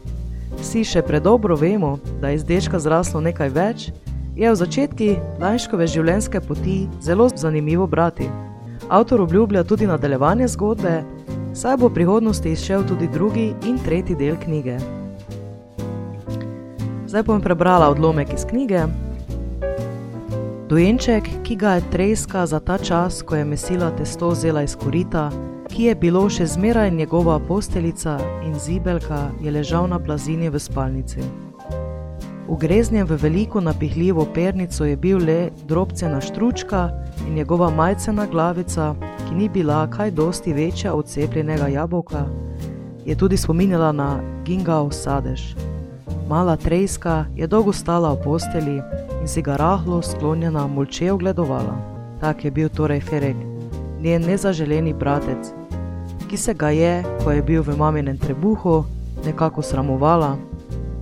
[0.59, 3.91] vsi še predobro vemo, da je iz dečka zraslo nekaj več,
[4.35, 5.09] je v začetki
[5.41, 8.29] Lajškove življenjske poti zelo zanimivo brati.
[8.89, 11.03] Avtor obljublja tudi nadaljevanje zgodbe,
[11.53, 14.77] saj bo v prihodnosti izšel tudi drugi in tretji del knjige.
[17.07, 18.87] Zdaj bom prebrala odlomek iz knjige.
[20.69, 25.29] Dojenček, ki ga je treska za ta čas, ko je mesila testo vzela iz korita,
[25.73, 31.23] ki je bilo še zmeraj njegova posteljica in zibelka, je ležal na plazini v spalnici.
[32.47, 36.89] Ugreznjen v veliko napihljivo pernico je bil le drobcena štručka
[37.27, 38.93] in njegova majcena glavica,
[39.25, 42.25] ki ni bila kaj dosti večja od cepljenega jabolka,
[43.05, 45.55] je tudi spominjala na gingao sadež.
[46.29, 48.77] Mala treska je dolgo stala v posteli
[49.21, 51.75] in si ga rahlo sklonjena molče ogledovala.
[52.21, 53.37] Tak je bil torej Ferek,
[53.99, 55.62] njen nezaželeni bratec,
[56.33, 58.85] ki se ga je, ko je bil v maminem trebuhu,
[59.25, 60.37] nekako sramovala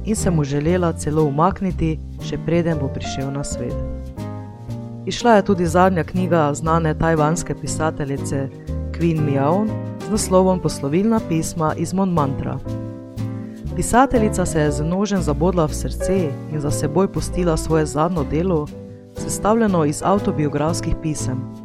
[0.04, 3.72] in se mu želela celo umakniti, še preden bo prišel na svet.
[5.08, 8.50] Išla je tudi zadnja knjiga znane tajvanske pisateljice
[8.92, 9.64] Queen Miao
[10.04, 12.60] z naslovom Poslovilna pisma iz Montmantra.
[13.76, 18.68] Pisateljica se je z nožem zabodla v srce in za seboj pustila svoje zadnjo delo,
[19.16, 21.61] sestavljeno iz autobiografskih pisem.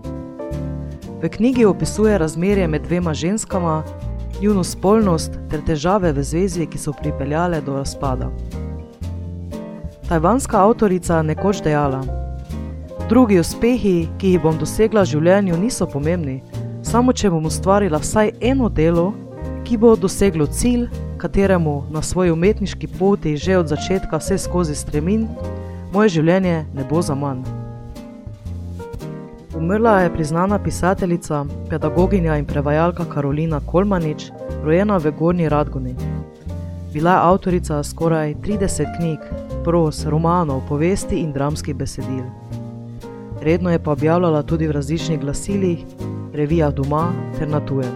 [1.22, 3.82] V knjigi opisuje razmerje med dvema ženskama,
[4.42, 8.28] njuno spolnost ter težave v zvezi, ki so pripeljale do razpada.
[10.08, 12.04] Tajvanska avtorica nekoč dejala:
[13.08, 16.42] Drugi uspehi, ki jih bom dosegla v življenju, niso pomembni,
[16.82, 19.12] samo če bom ustvarila vsaj eno delo,
[19.64, 25.28] ki bo doseglo cilj, kateremu na svoji umetniški poti že od začetka vse skozi stremim,
[25.92, 27.55] moje življenje ne bo za manj.
[29.58, 34.30] Umrla je priznana pisateljica, pedagoginja in prevajalka Karolina Kolmanič,
[34.64, 35.94] rojena v Gorni Radguni.
[36.92, 39.18] Bila je avtorica skoraj 30 knjig,
[39.64, 42.24] pros, romanov, povesti in dramskih besedil.
[43.42, 45.84] Redno je pa objavljala tudi v različnih glasilih,
[46.34, 47.92] revijah doma ter na tujem.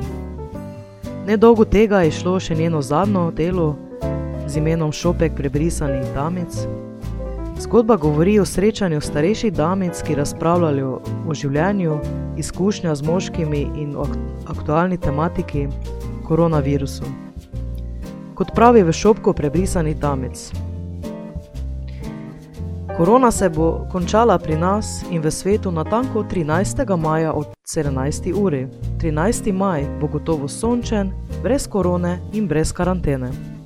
[1.26, 3.76] Nedolgo tega je šlo še njeno zadnjo delo
[4.46, 6.56] z imenom Šopek prebrisanih damic.
[7.60, 11.98] Zgodba govori o srečanju starejših damic, ki razpravljajo o življenju,
[12.40, 14.06] izkušnjah z moškimi in o
[14.48, 15.66] aktualni tematiki
[16.24, 17.04] koronavirusu.
[18.34, 20.46] Kot pravi v šopku prebrisanih damic.
[22.96, 26.96] Korona se bo končala pri nas in v svetu na tanko 13.
[26.96, 28.32] maja od 17.
[28.40, 28.66] uri.
[29.04, 29.52] 13.
[29.52, 33.59] maj bo gotovo sončen, brez korone in brez karantene.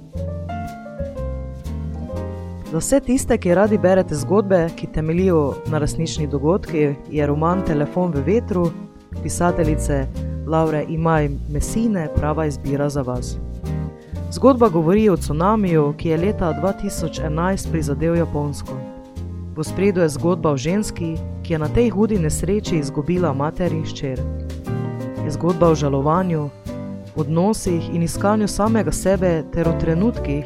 [2.75, 8.11] Za vse tiste, ki radi berete zgodbe, ki temeljijo na resničnih dogodkih, je roman Telefon
[8.13, 8.71] v vetru,
[9.23, 10.07] pisateljice
[10.47, 13.37] Laure Imaj Mesine, prava izbira za vas.
[14.33, 18.73] Zgodba govori o tsunamiju, ki je leta 2011 prizadel Japonsko.
[19.57, 23.87] V spredju je zgodba o ženski, ki je na tej hudi nesreči izgubila mater in
[23.87, 24.19] ščer.
[25.25, 26.51] Je zgodba o žalovanju,
[27.17, 30.45] odnosih in iskanju samega sebe ter o trenutkih,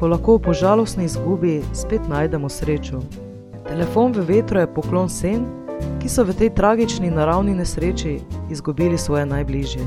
[0.00, 3.00] ko lahko po žalostni izgubi spet najdemo srečo.
[3.68, 5.44] Telefon v vetru je poklon sen,
[6.00, 8.20] ki so v tej tragični naravni nesreči
[8.50, 9.84] izgubili svoje najbližje.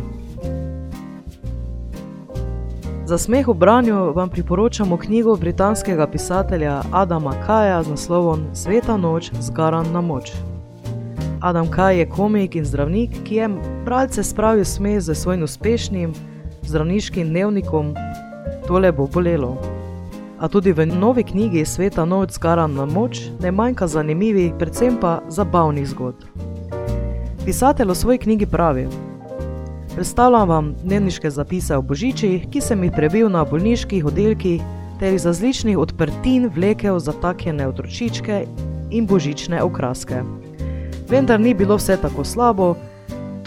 [3.05, 9.31] Za smeh v branju vam priporočamo knjigo britanskega pisatelja Adama Kaja z naslovom Sveta noč
[9.41, 10.31] zgaran na moč.
[11.41, 13.49] Adam Kaj je komik in zdravnik, ki je
[13.85, 16.13] bralce spravil smeh z svojim uspešnim
[16.61, 17.95] zdravniškim dnevnikom
[18.67, 19.72] Tole bo bolelo.
[20.43, 25.21] A tudi v novi knjigi Sveta noč zgaran na moč ne manjka zanimivih, predvsem pa
[25.31, 26.27] zabavnih zgodb.
[27.45, 28.87] Pisatelj v svoji knjigi pravi:
[29.95, 34.59] Predstavljam vam dnevniške zapise o božičih, ki sem jih prebil na bolniških oddelkih
[34.99, 38.45] ter iz različnih odprtin vlekel zataknjene otročičke
[38.91, 40.27] in božične okraske.
[41.07, 42.75] Vendar ni bilo vse tako slabo,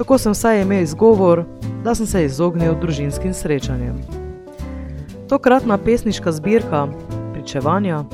[0.00, 1.44] tako sem vsaj imel izgovor,
[1.84, 4.25] da sem se izognil družinskim srečanjem.
[5.28, 6.88] Tokratna pesniška zbirka
[7.32, 8.04] Pričevanja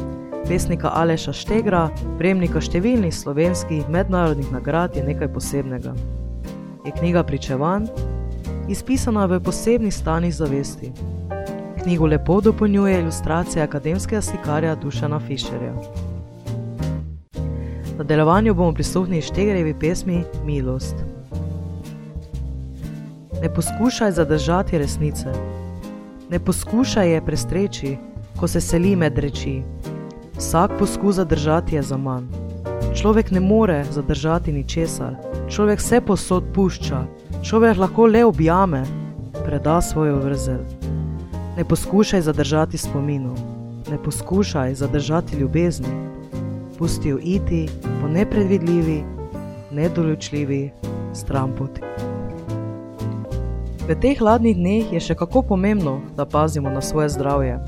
[0.49, 1.83] pesnika Aleša Štegra,
[2.19, 5.93] prejemnika številnih slovenskih mednarodnih nagrad, je nekaj posebnega.
[6.87, 7.91] Je knjiga pričevanj,
[8.73, 10.91] izpisana v posebnih stanjih zavesti.
[11.83, 15.77] Knjigo lepo dopolnjuje ilustracija akademskega slikarja Dušana Fischerja.
[17.93, 20.97] V nadaljevanju bomo prisluhnili Štegrevi pesmi Milost.
[23.43, 25.33] Ne poskušaj zadržati resnice,
[26.33, 27.97] ne poskušaj je prestreči,
[28.41, 29.63] ko se seli med reči.
[30.37, 32.25] Vsak poskus zadržati je za manj.
[32.97, 35.13] Človek ne more zadržati ničesar,
[35.49, 37.03] človek vse posod pušča,
[37.45, 38.81] človek lahko le objame,
[39.45, 40.65] preda svojo vrzel.
[41.57, 43.37] Ne poskušaj zadržati spominov,
[43.91, 45.93] ne poskušaj zadržati ljubezni,
[46.79, 47.69] pusti jo iti
[48.01, 49.05] po nepredvidljivi,
[49.71, 50.71] nedoločljivi
[51.13, 52.12] stran poti.
[53.93, 57.59] V teh hladnih dneh je še kako pomembno, da pazimo na svoje zdravje.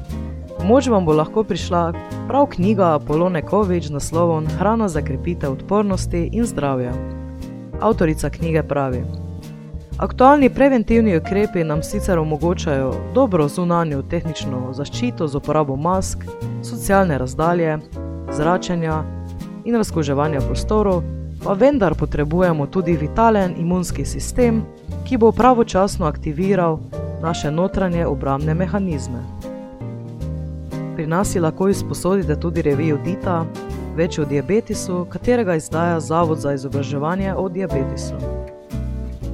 [0.65, 1.93] Moč vam bo lahko prišla
[2.31, 6.95] prav knjiga Polone Kovič z naslovom Hrana za krepitev odpornosti in zdravja.
[7.77, 9.03] Avtorica knjige pravi:
[10.01, 16.25] Aktualni preventivni ukrepi nam sicer omogočajo dobro zunanjo tehnično zaščito z uporabo mask,
[16.65, 17.79] socialne razdalje,
[18.33, 19.03] zračenja
[19.69, 21.05] in razkoževanja prostorov,
[21.45, 24.63] pa vendar potrebujemo tudi vitalen imunski sistem,
[25.05, 26.79] ki bo pravočasno aktiviral
[27.23, 29.21] naše notranje obrambne mehanizme.
[30.97, 33.45] Pri nas si lahko izposodite tudi revijo Dita,
[33.97, 38.15] več o diabetesu, katerega izdaja Zavod za izobraževanje o diabetesu.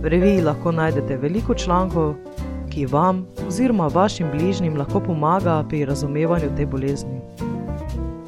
[0.03, 2.15] V reviji lahko najdete veliko člankov,
[2.71, 7.20] ki vam oziroma vašim bližnjim lahko pomaga pri razumevanju te bolezni.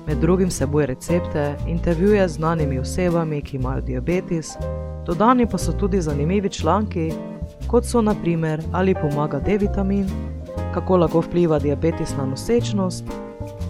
[0.06, 4.56] Med drugim seboj recepte, intervjuje z znanimi osebami, ki imajo diabetes,
[5.06, 7.12] dodani pa so tudi zanimivi članki,
[7.66, 10.06] kot so naprimer ali pomaga D-vitamin,
[10.74, 13.04] kako lahko vpliva diabetes na nosečnost.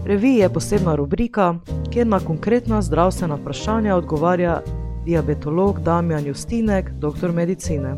[0.05, 1.55] Revij je posebna rubrika,
[1.91, 4.63] kjer na konkretna zdravstvena vprašanja odgovarja
[5.05, 7.97] diabetolog Damjan Justinek, doktor medicine.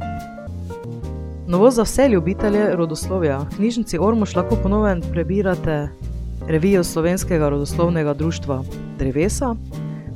[1.46, 5.88] Novo za vse ljubitelje rodoslovja, v knjižnici Ormož lahko ponovno prebirate
[6.48, 8.62] revijo Slovenskega rodoslovnega društva
[8.98, 9.54] Drevesa.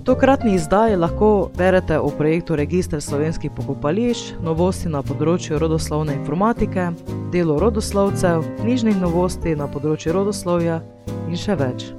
[0.05, 6.91] Tokratni izdaji lahko berete o projektu Registr slovenskih pokopališč, novosti na področju rodoslovne informatike,
[7.33, 10.81] delo rodoslovcev, knjižnih novosti na področju rodoslovja
[11.29, 11.91] in še več.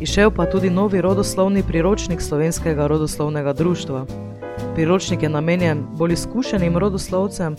[0.00, 4.06] Išel pa tudi novi rodoslovni priročnik Slovenskega rodoslovnega društva.
[4.74, 7.56] Priročnik je namenjen bolj izkušenim rodoslovcem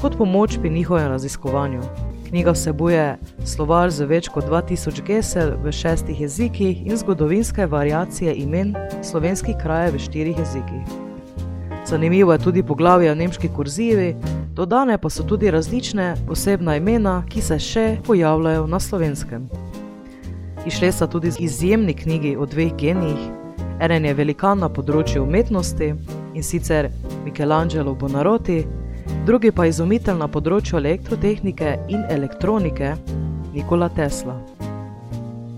[0.00, 2.09] kot pomoč pri njihovem raziskovanju.
[2.30, 3.04] Knjiga vsebuje
[3.42, 8.70] slovar z več kot 2000 gesel v šestih jezikih in zgodovinske variacije imen
[9.02, 10.92] slovenskih krajev v štirih jezikih.
[11.90, 14.14] Zanimivo je tudi poglavje o nemški kurzivi,
[14.54, 19.50] dodane pa so tudi različne posebna imena, ki se še pojavljajo na slovenskem.
[20.66, 23.26] Išle sta tudi izjemni knjigi o dveh genijih.
[23.82, 25.94] Eden je velikan na področju umetnosti
[26.34, 26.92] in sicer
[27.24, 28.62] Michelangelo Bonaroti,
[29.26, 32.94] drugi pa izumitelj na področju elektrotehnike in elektronike
[33.52, 34.36] Nikola Tesla.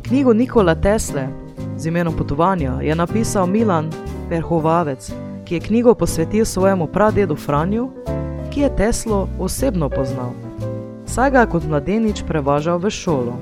[0.02, 1.28] Knjigo Nikola Tesla
[1.76, 3.90] z imenom Potovanja je napisal Milan
[4.30, 5.10] Verhovavec,
[5.44, 7.90] ki je knjigo posvetil svojemu pradedu Franju,
[8.50, 10.34] ki je Teslo osebno poznal.
[11.06, 13.36] Saj ga je kot mladenič prevažal v šolo.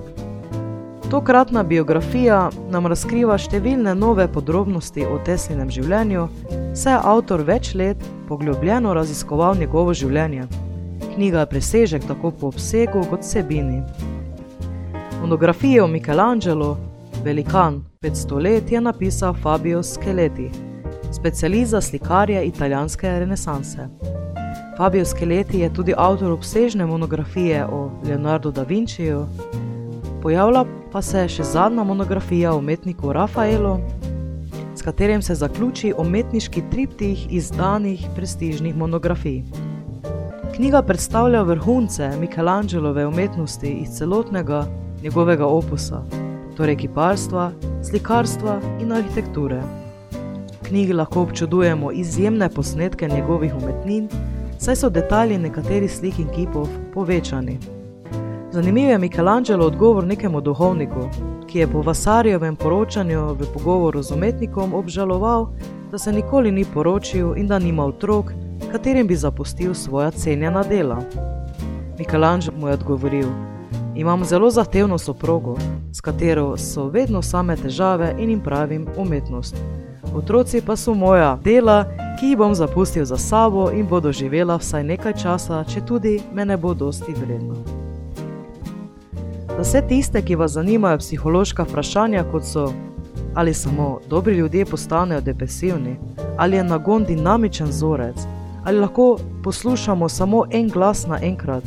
[1.11, 2.37] Tokratna biografija
[2.71, 6.29] nam razkriva številne nove podrobnosti o Teslinem življenju,
[6.79, 10.45] saj je avtor več let poglobljeno raziskoval njegovo življenje.
[11.17, 13.81] Knjiga je presežek tako po obsegu kot vsebini.
[15.19, 16.77] Monografijo Michelangelo,
[17.25, 20.47] velikan 500 let, je napisal Fabio Skeleti,
[21.11, 23.89] specialist za slikarje italijanske renesanse.
[24.79, 29.27] Fabio Skeleti je tudi avtor obsežne monografije o Leonardo da Vinciju,
[30.23, 33.79] pojavlja pa se še zadnja monografija o umetniku Rafaelu,
[34.77, 39.43] s katerim se zaključi umetniški triptih izdanih prestižnih monografij.
[40.55, 44.67] Knjiga predstavlja vrhunce Michelangelove umetnosti iz celotnega
[45.03, 46.03] njegovega opusa,
[46.57, 47.53] torej kiparstva,
[47.83, 49.63] slikarstva in arhitekture.
[50.53, 54.09] V knjigi lahko občudujemo izjemne posnetke njegovih umetnin,
[54.59, 57.80] saj so detalji nekaterih slik in kipov povečani.
[58.53, 61.09] Zanimiv je Michelangelo odgovor nekemu duhovniku,
[61.47, 65.53] ki je po Vasarjevem poročanju v pogovoru z umetnikom obžaloval,
[65.91, 68.33] da se nikoli ni poročil in da nima otrok,
[68.73, 70.99] katerim bi zapustil svoja cenjena dela.
[71.99, 73.29] Michelangelo mu je odgovoril:
[73.95, 75.57] Imam zelo zahtevno soprogo,
[75.93, 79.57] s katero so vedno same težave in jim pravim umetnost.
[80.15, 81.85] Otroci pa so moja dela,
[82.21, 86.45] ki jih bom zapustil za sabo in bodo živela vsaj nekaj časa, če tudi me
[86.45, 87.80] ne bo dosti vredno.
[89.61, 92.73] Za vse tiste, ki vas zanimajo psihološka vprašanja, kot so
[93.35, 95.97] ali samo dobri ljudje postanejo depresivni,
[96.37, 98.17] ali je nagon dinamičen vzorec,
[98.65, 101.65] ali lahko poslušamo samo en glas naenkrat,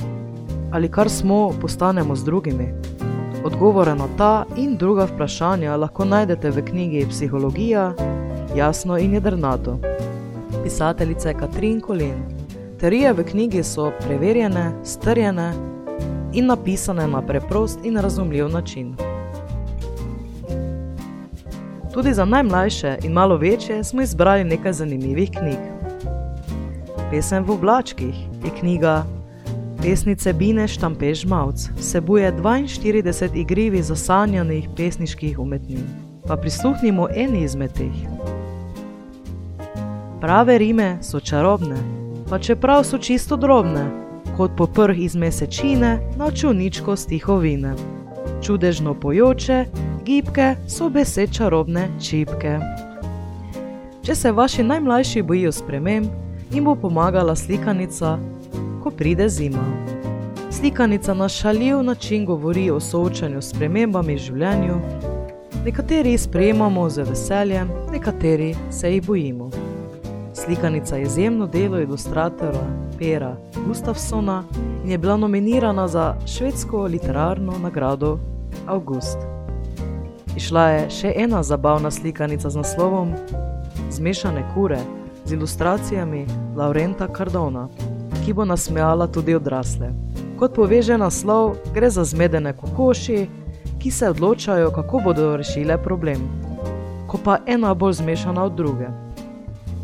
[0.71, 2.73] ali kar smo, postanemo z drugimi.
[3.45, 7.93] Odgovore na ta in druga vprašanja lahko najdete v knjigi Psihologija,
[8.55, 9.77] jasno in jedrnato.
[10.63, 12.25] Pisateljice Katrin Kolin.
[12.79, 15.72] Teorije v knjigi so preverjene, strjene
[16.33, 18.95] in napisane na preprost in razumljiv način.
[21.93, 25.59] Tudi za najmlajše in malo večje smo izbrali nekaj zanimivih knjig.
[27.11, 29.05] Pesem v oblačkih je knjiga
[29.81, 35.83] Pesnice Bine Štampež Mavc, vsebuje 42 igrivi zasanjanih pesniških umetnin.
[36.27, 37.93] Pa prisluhnimo eni izmed teh.
[40.21, 41.77] Prave rime so čarobne,
[42.29, 44.02] pa čeprav so čisto drobne,
[44.37, 47.75] kot poprh iz mesečine na čuničko stihovine.
[48.41, 49.65] Čudežno pojoče,
[50.05, 52.59] gibke so besed čarobne čipke.
[54.03, 56.07] Če se vaši najmlajši bojijo sprememb,
[56.51, 58.17] jim bo pomagala slikanica,
[58.83, 59.63] ko pride zima.
[60.51, 64.79] Slikanica na šaljiv način govori o soočanju s spremembami v življenju.
[65.65, 69.49] Nekateri jih sprejemamo z veseljem, nekateri se jih bojimo.
[70.33, 72.67] Slikanica je izjemno delo ilustratora
[73.03, 73.35] Pera
[73.67, 74.43] Gustafsona
[74.83, 78.19] in je bila nominirana za švedsko literarno nagrado
[78.67, 79.17] August.
[80.37, 83.11] Išla je še ena zabavna slikanica z naslovom
[83.91, 84.79] Zmešane kure
[85.25, 86.25] z ilustracijami
[86.55, 87.67] Laurenta Cardona,
[88.25, 89.91] ki bo nasmejala tudi odrasle.
[90.39, 93.27] Kot poveže naslov, gre za zmedene kokoši,
[93.79, 96.23] ki se odločajo, kako bodo rešile problem,
[97.07, 99.02] ko pa ena bolj zmešana od druge.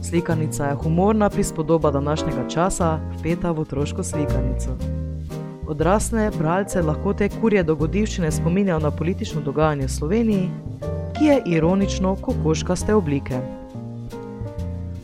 [0.02, 4.70] Slikanica je humorna prispodoba današnjega časa, vpeta v otroško slikanico.
[5.68, 10.50] Odrasle bralce lahko te kurje dogodivščine spominjajo na politično dogajanje v Sloveniji,
[11.18, 13.40] ki je ironično kokoškaste oblike.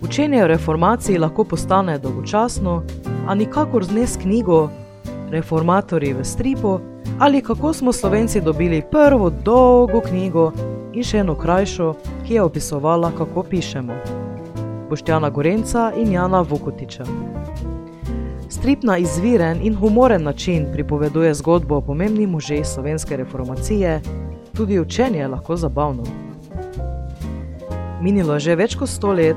[0.01, 2.83] Učenje o reformaciji lahko postane dolgočasno,
[3.27, 4.69] a nikakor zne s knjigo
[5.31, 6.79] Reformatorji v stripu
[7.19, 10.51] ali kako smo Slovenci dobili prvo dolgo knjigo
[10.93, 11.93] in še eno krajšo,
[12.27, 14.24] ki je opisovala, kako pišemo.
[14.89, 17.03] Boštjana Gorenca in Jana Vukotiča.
[18.49, 24.01] Strip na izviren in humoren način pripoveduje zgodbo o pomembnih možeh slovenske reformacije,
[24.53, 26.03] tudi učenje je lahko zabavno.
[28.01, 29.35] Minilo je že več kot sto let,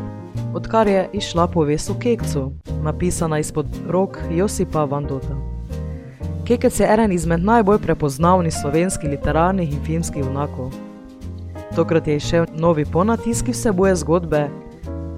[0.55, 5.37] odkar je išla povest o Kekcu, napisana izpod rok Josipa Vandota.
[6.45, 10.73] Kekec je eden izmed najbolj prepoznavnih slovenskih literarnih in filmskih vnakov.
[11.77, 14.49] Tokrat je še novi ponatisk, ki vsebuje zgodbe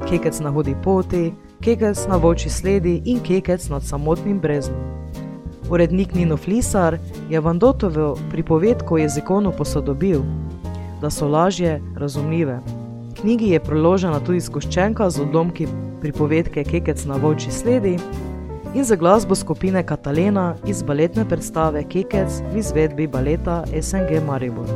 [0.09, 4.81] Kekec na hudi poti, Kekec na voči sledi in Kekec nad samotnim breznom.
[5.71, 6.99] Urednik Nino Flisar
[7.31, 10.21] je Vandotovo pripovedko jezikovno posodobil,
[11.01, 12.61] da so lažje razumljive.
[13.21, 15.67] Knjigi je priložena tudi skoščenka z odlomki
[16.01, 17.99] pripovedke Kekec na voči sledi
[18.75, 24.67] in za glasbo skupine Katalena iz baletne predstave Kekec v izvedbi baleta SNG Maribor.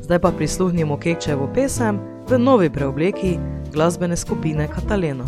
[0.00, 1.98] Zdaj pa prisluhnimo Kekčevo pesem
[2.28, 3.38] v novi preobleki
[3.76, 5.24] glasbene skupine Katalena.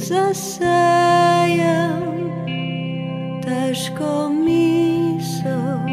[0.00, 1.60] In zasejem
[3.44, 5.89] težko misel pri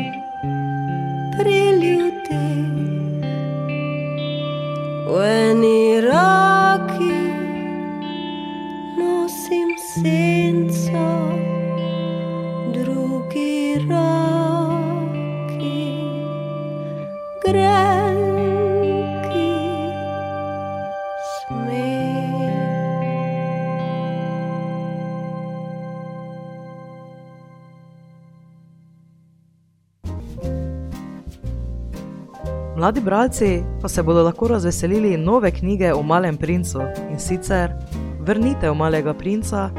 [32.87, 36.79] Mladi bralci pa se bodo lahko razveselili nove knjige o Malem princu
[37.11, 37.71] in sicer
[38.19, 39.69] Vrnitev malega princa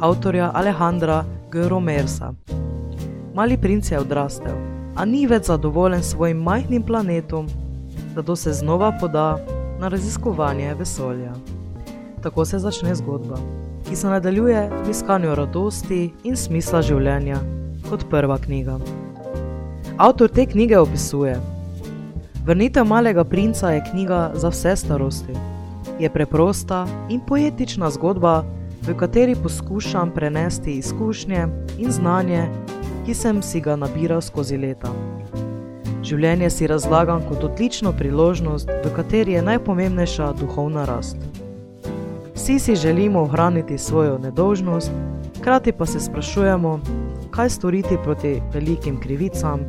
[0.00, 1.68] avtorja Alejandra G.
[1.68, 2.32] Romersa.
[3.34, 4.54] Mali princ je odrastel,
[4.96, 7.48] a ni več zadovoljen s svojim majhnim planetom,
[8.14, 9.38] zato se znova poda
[9.80, 11.32] na raziskovanje vesolja.
[12.22, 13.38] Tako se začne zgodba,
[13.88, 17.40] ki se nadaljuje v iskanju radosti in smisla življenja
[17.90, 18.78] kot prva knjiga.
[19.98, 21.34] Avtor te knjige opisuje:
[22.44, 25.32] Vrnitev malega princa je knjiga za vse starosti.
[25.98, 28.44] Je preprosta in poetična zgodba,
[28.82, 31.46] v kateri poskušam prenesti izkušnje
[31.78, 32.48] in znanje,
[33.06, 34.92] ki sem si ga nabiral skozi leta.
[36.02, 41.16] Življenje si razlagam kot odlično priložnost, v kateri je najpomembnejša duhovna rast.
[42.34, 44.92] Vsi si želimo ohraniti svojo nedolžnost,
[45.40, 46.80] hkrati pa se sprašujemo,
[47.30, 49.60] kaj storiti proti velikim krivicam,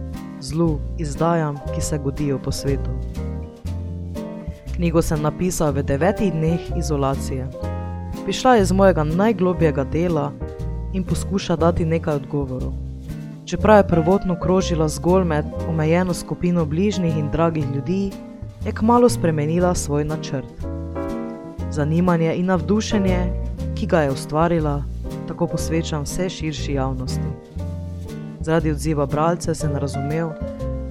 [0.41, 2.89] zlu, izdajam, ki se godijo po svetu.
[4.75, 7.47] Knjigo sem napisal v devetih dneh izolacije.
[8.23, 10.31] Prišla je iz mojega najglobjega dela
[10.93, 12.73] in poskuša dati nekaj odgovorov.
[13.45, 18.11] Čeprav je prvotno krožila zgolj med omejeno skupino bližnjih in dragih ljudi,
[18.65, 20.65] je kmalo spremenila svoj načrt.
[21.71, 23.19] Zanimanje in navdušenje,
[23.75, 24.83] ki ga je ustvarila,
[25.27, 27.54] tako posvečam vse širši javnosti.
[28.45, 30.29] Zaradi odziva bralcev sem razumel,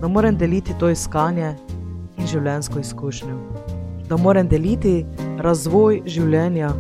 [0.01, 1.53] da moram deliti to iskanje
[2.19, 3.37] in življenjsko izkušnjo.
[4.09, 5.05] Da moram deliti
[5.39, 6.73] razvoj življenja.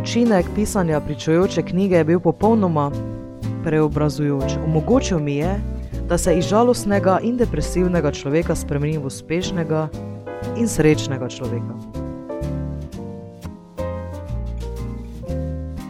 [0.00, 2.88] Učinek pisanja pričujoče knjige je bil popolnoma
[3.62, 4.58] preobrazujoč.
[4.64, 5.54] Omogočil mi je,
[6.10, 9.86] da se iz žalostnega in depresivnega človeka spremenim v uspešnega
[10.58, 11.78] in srečnega človeka.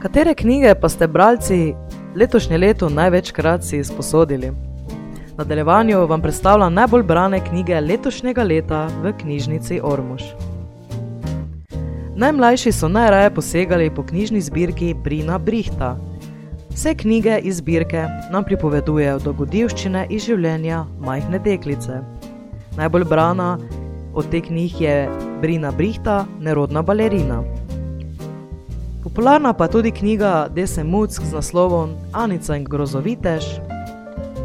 [0.05, 1.72] Katere knjige pa ste bralci
[2.19, 4.51] letošnje leto največkrat si izposodili?
[4.51, 10.23] V nadaljevanju vam predstavljam najbolj brane knjige letošnjega leta v knjižnici Ormož.
[12.16, 15.97] Najmlajši so najraje posegali po knjižni zbirki Brina Brihta.
[16.71, 22.01] Vse knjige iz zbirke nam pripovedujejo dogodivščine iz življenja majhne deklice.
[22.77, 23.59] Najbolj brana
[24.14, 24.97] od teh knjig je
[25.41, 27.45] Brina Brihta, nerodna balerina.
[29.09, 33.44] Popularna pa je tudi knjiga Dese Muck z naslovom Anica in grozovitež,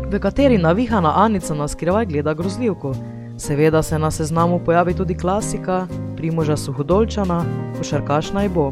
[0.07, 2.93] v kateri navihana Anica na skrivaj gleda grozljivko.
[3.37, 7.43] Seveda se na seznamu pojavi tudi klasika Primoža Suhodolčana,
[7.77, 8.71] Košarkaš naj bo,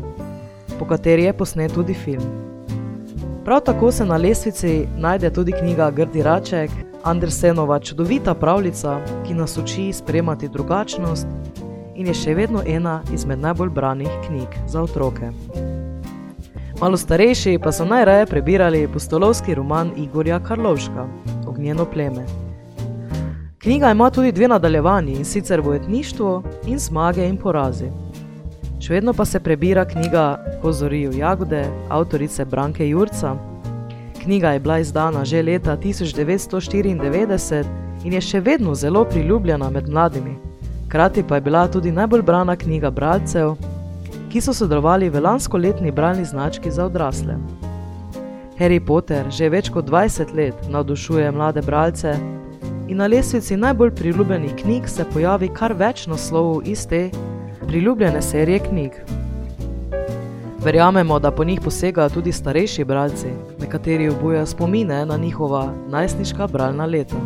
[0.79, 2.23] po kateri je posnet tudi film.
[3.45, 6.71] Prav tako se na lestvici najde tudi knjiga Grdi Raček,
[7.03, 11.27] Andersenova čudovita pravljica, ki nas uči spremati drugačnost
[11.95, 15.31] in je še vedno ena izmed najbolj branih knjig za otroke.
[16.81, 21.07] Malo starejši pa so najraje prebirali postolovski roman Igorja Karlovška,
[21.61, 22.25] njeno pleme.
[23.57, 27.85] Knjiga ima tudi dve nadaljevanji in sicer Vojetništvo in Zmage in porazi.
[28.79, 33.35] Še vedno pa se prebira knjiga Ko zorijo jagode avtorice Branke Jurca.
[34.23, 37.65] Knjiga je bila izdana že leta 1994
[38.03, 40.35] in je še vedno zelo priljubljena med mladimi.
[40.87, 43.55] Hkrati pa je bila tudi najbolj brana knjiga bralcev,
[44.31, 47.35] ki so sodelovali v lanskoletni bralni znački za odrasle.
[48.59, 52.15] Harry Potter že več kot 20 let navdušuje mlade bralce
[52.87, 57.09] in na lestvici najbolj priljubljenih knjig se pojavi kar več naslovov iz te
[57.67, 58.91] priljubljene serije knjig.
[60.63, 66.85] Verjamemo, da po njih posegajo tudi starejši bralci, nekateri obujajo spomine na njihova najstniška bralna
[66.85, 67.17] leta.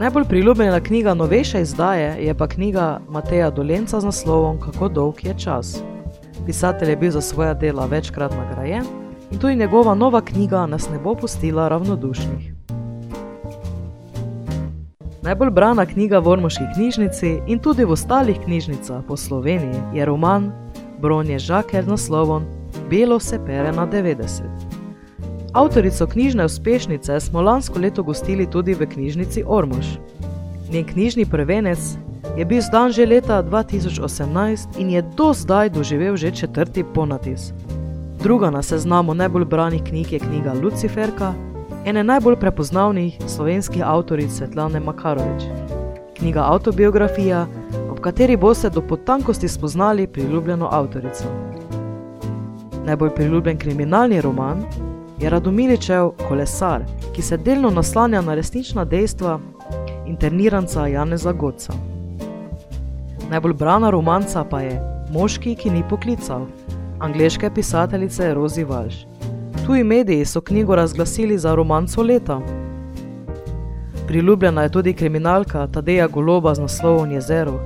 [0.00, 5.34] Najbolj priljubljena knjiga novejše izdaje je pa knjiga Mateja Dolenca z naslovom Kako dolg je
[5.38, 5.82] čas.
[6.46, 8.84] Pisatelj je bil za svoja dela večkrat nagrajen
[9.30, 12.52] in tudi njegova nova knjiga nas ne bo pustila ravnodušnih.
[15.22, 20.52] Najbolj brana knjiga v Ormoški knjižnici in tudi v ostalih knjižnicah po Sloveniji je roman
[21.00, 22.44] Bronje Žakelj z naslovom
[22.90, 24.65] Belo se pere na 90.
[25.56, 29.86] Avtorico knjižne uspešnice smo lansko leto gostili tudi v knjižnici Ormož.
[30.72, 31.78] Njen knjižni prvenec
[32.36, 37.52] je bil zdan že leta 2018 in je do zdaj doživel že četrti ponatis.
[38.22, 41.32] Druga na seznamu najbolj branih knjig je knjiga Luciferka,
[41.84, 45.42] ene najbolj prepoznavnih slovenskih avtoric Svetlane Makarovič.
[46.18, 47.46] Knjiga Autobiografija,
[47.90, 51.24] ob kateri boste do potankosti spoznali priljubljeno avtorico.
[52.86, 54.85] Najbolj priljubljen kriminalni roman
[55.20, 56.82] je Radomiličev Kolesar,
[57.14, 59.40] ki se delno naslanja na resnična dejstva
[60.06, 61.72] interniranca Janeza Goca.
[63.30, 66.46] Najbolj brana romanca pa je Moški, ki ni poklical,
[66.98, 69.06] angleške pisateljice Rozi Valš.
[69.66, 72.40] Tuji mediji so knjigo razglasili za romanco leta.
[74.06, 77.60] Priljubljena je tudi kriminalka Tadeja Goloba z naslovom Jezero.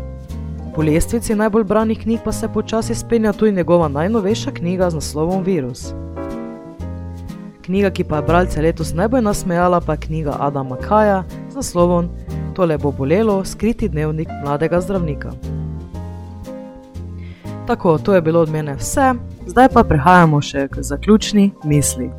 [0.75, 5.43] Po lestvici najbolj branih knjig pa se počasi spenja tudi njegova najnovejša knjiga z naslovom
[5.43, 5.93] Virus.
[7.65, 12.09] Knjiga, ki pa je bralce letos najbolj nasmejala, pa je knjiga Adama Kaja z naslovom
[12.55, 15.31] Tole bo bolelo, skriti dnevnik mladega zdravnika.
[17.67, 19.15] Tako, to je bilo od mene vse,
[19.47, 22.11] zdaj pa prehajamo še k zaključni misli.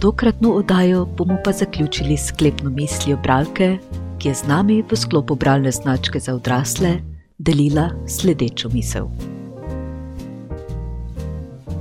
[0.00, 3.76] Tokratno oddajo bomo pa zaključili s sklepno mislijo bralke,
[4.18, 6.98] ki je z nami v sklopu bralne značke za odrasle
[7.38, 9.08] delila sledečo misel.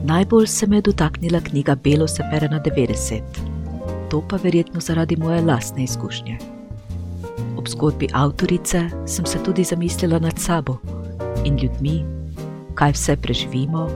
[0.03, 3.21] Najbolj se me je dotaknila knjiga Belo se pere na 90,
[4.09, 6.37] to pa verjetno zaradi moje lastne izkušnje.
[7.57, 10.77] Ob zgodbi avtorice sem se tudi zamislila nad sabo
[11.45, 12.05] in ljudmi,
[12.73, 13.87] kaj vse preživimo,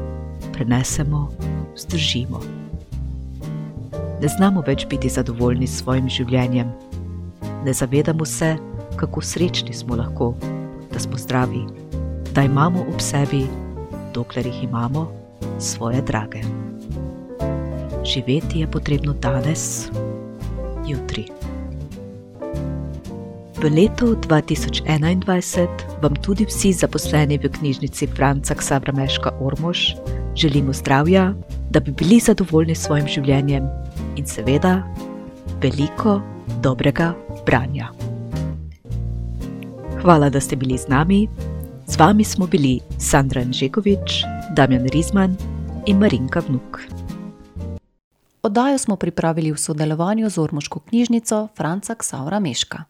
[0.53, 1.29] prenesemo,
[1.77, 2.39] zdržimo.
[4.21, 6.71] Ne znamo več biti zadovoljni s svojim življenjem,
[7.65, 8.55] ne zavedamo se,
[8.95, 10.33] kako srečni smo lahko,
[10.93, 11.65] da smo zdravi,
[12.33, 13.47] da imamo ob sebi,
[14.13, 15.26] dokler jih imamo,
[15.59, 16.41] svoje drage.
[18.05, 19.89] Živeti je potrebno danes,
[20.87, 21.25] jutri.
[23.57, 25.67] V letu 2021
[26.01, 29.97] vam tudi vsi zaposleni v knjižnici Franca Ksavra Meška Ormož
[30.37, 31.33] želimo zdravja,
[31.69, 33.63] da bi bili zadovoljni s svojim življenjem
[34.15, 34.83] in seveda
[35.61, 36.21] veliko
[36.61, 37.13] dobrega
[37.45, 37.89] branja.
[40.01, 41.27] Hvala, da ste bili z nami.
[41.87, 44.23] Z vami smo bili Sandra Anžekovič,
[44.57, 45.37] Damjan Rizman
[45.85, 46.81] in Marinka Vnuk.
[48.41, 52.83] Oddajo smo pripravili v sodelovanju z Ormoško knjižnico Franca Ksavra Meška.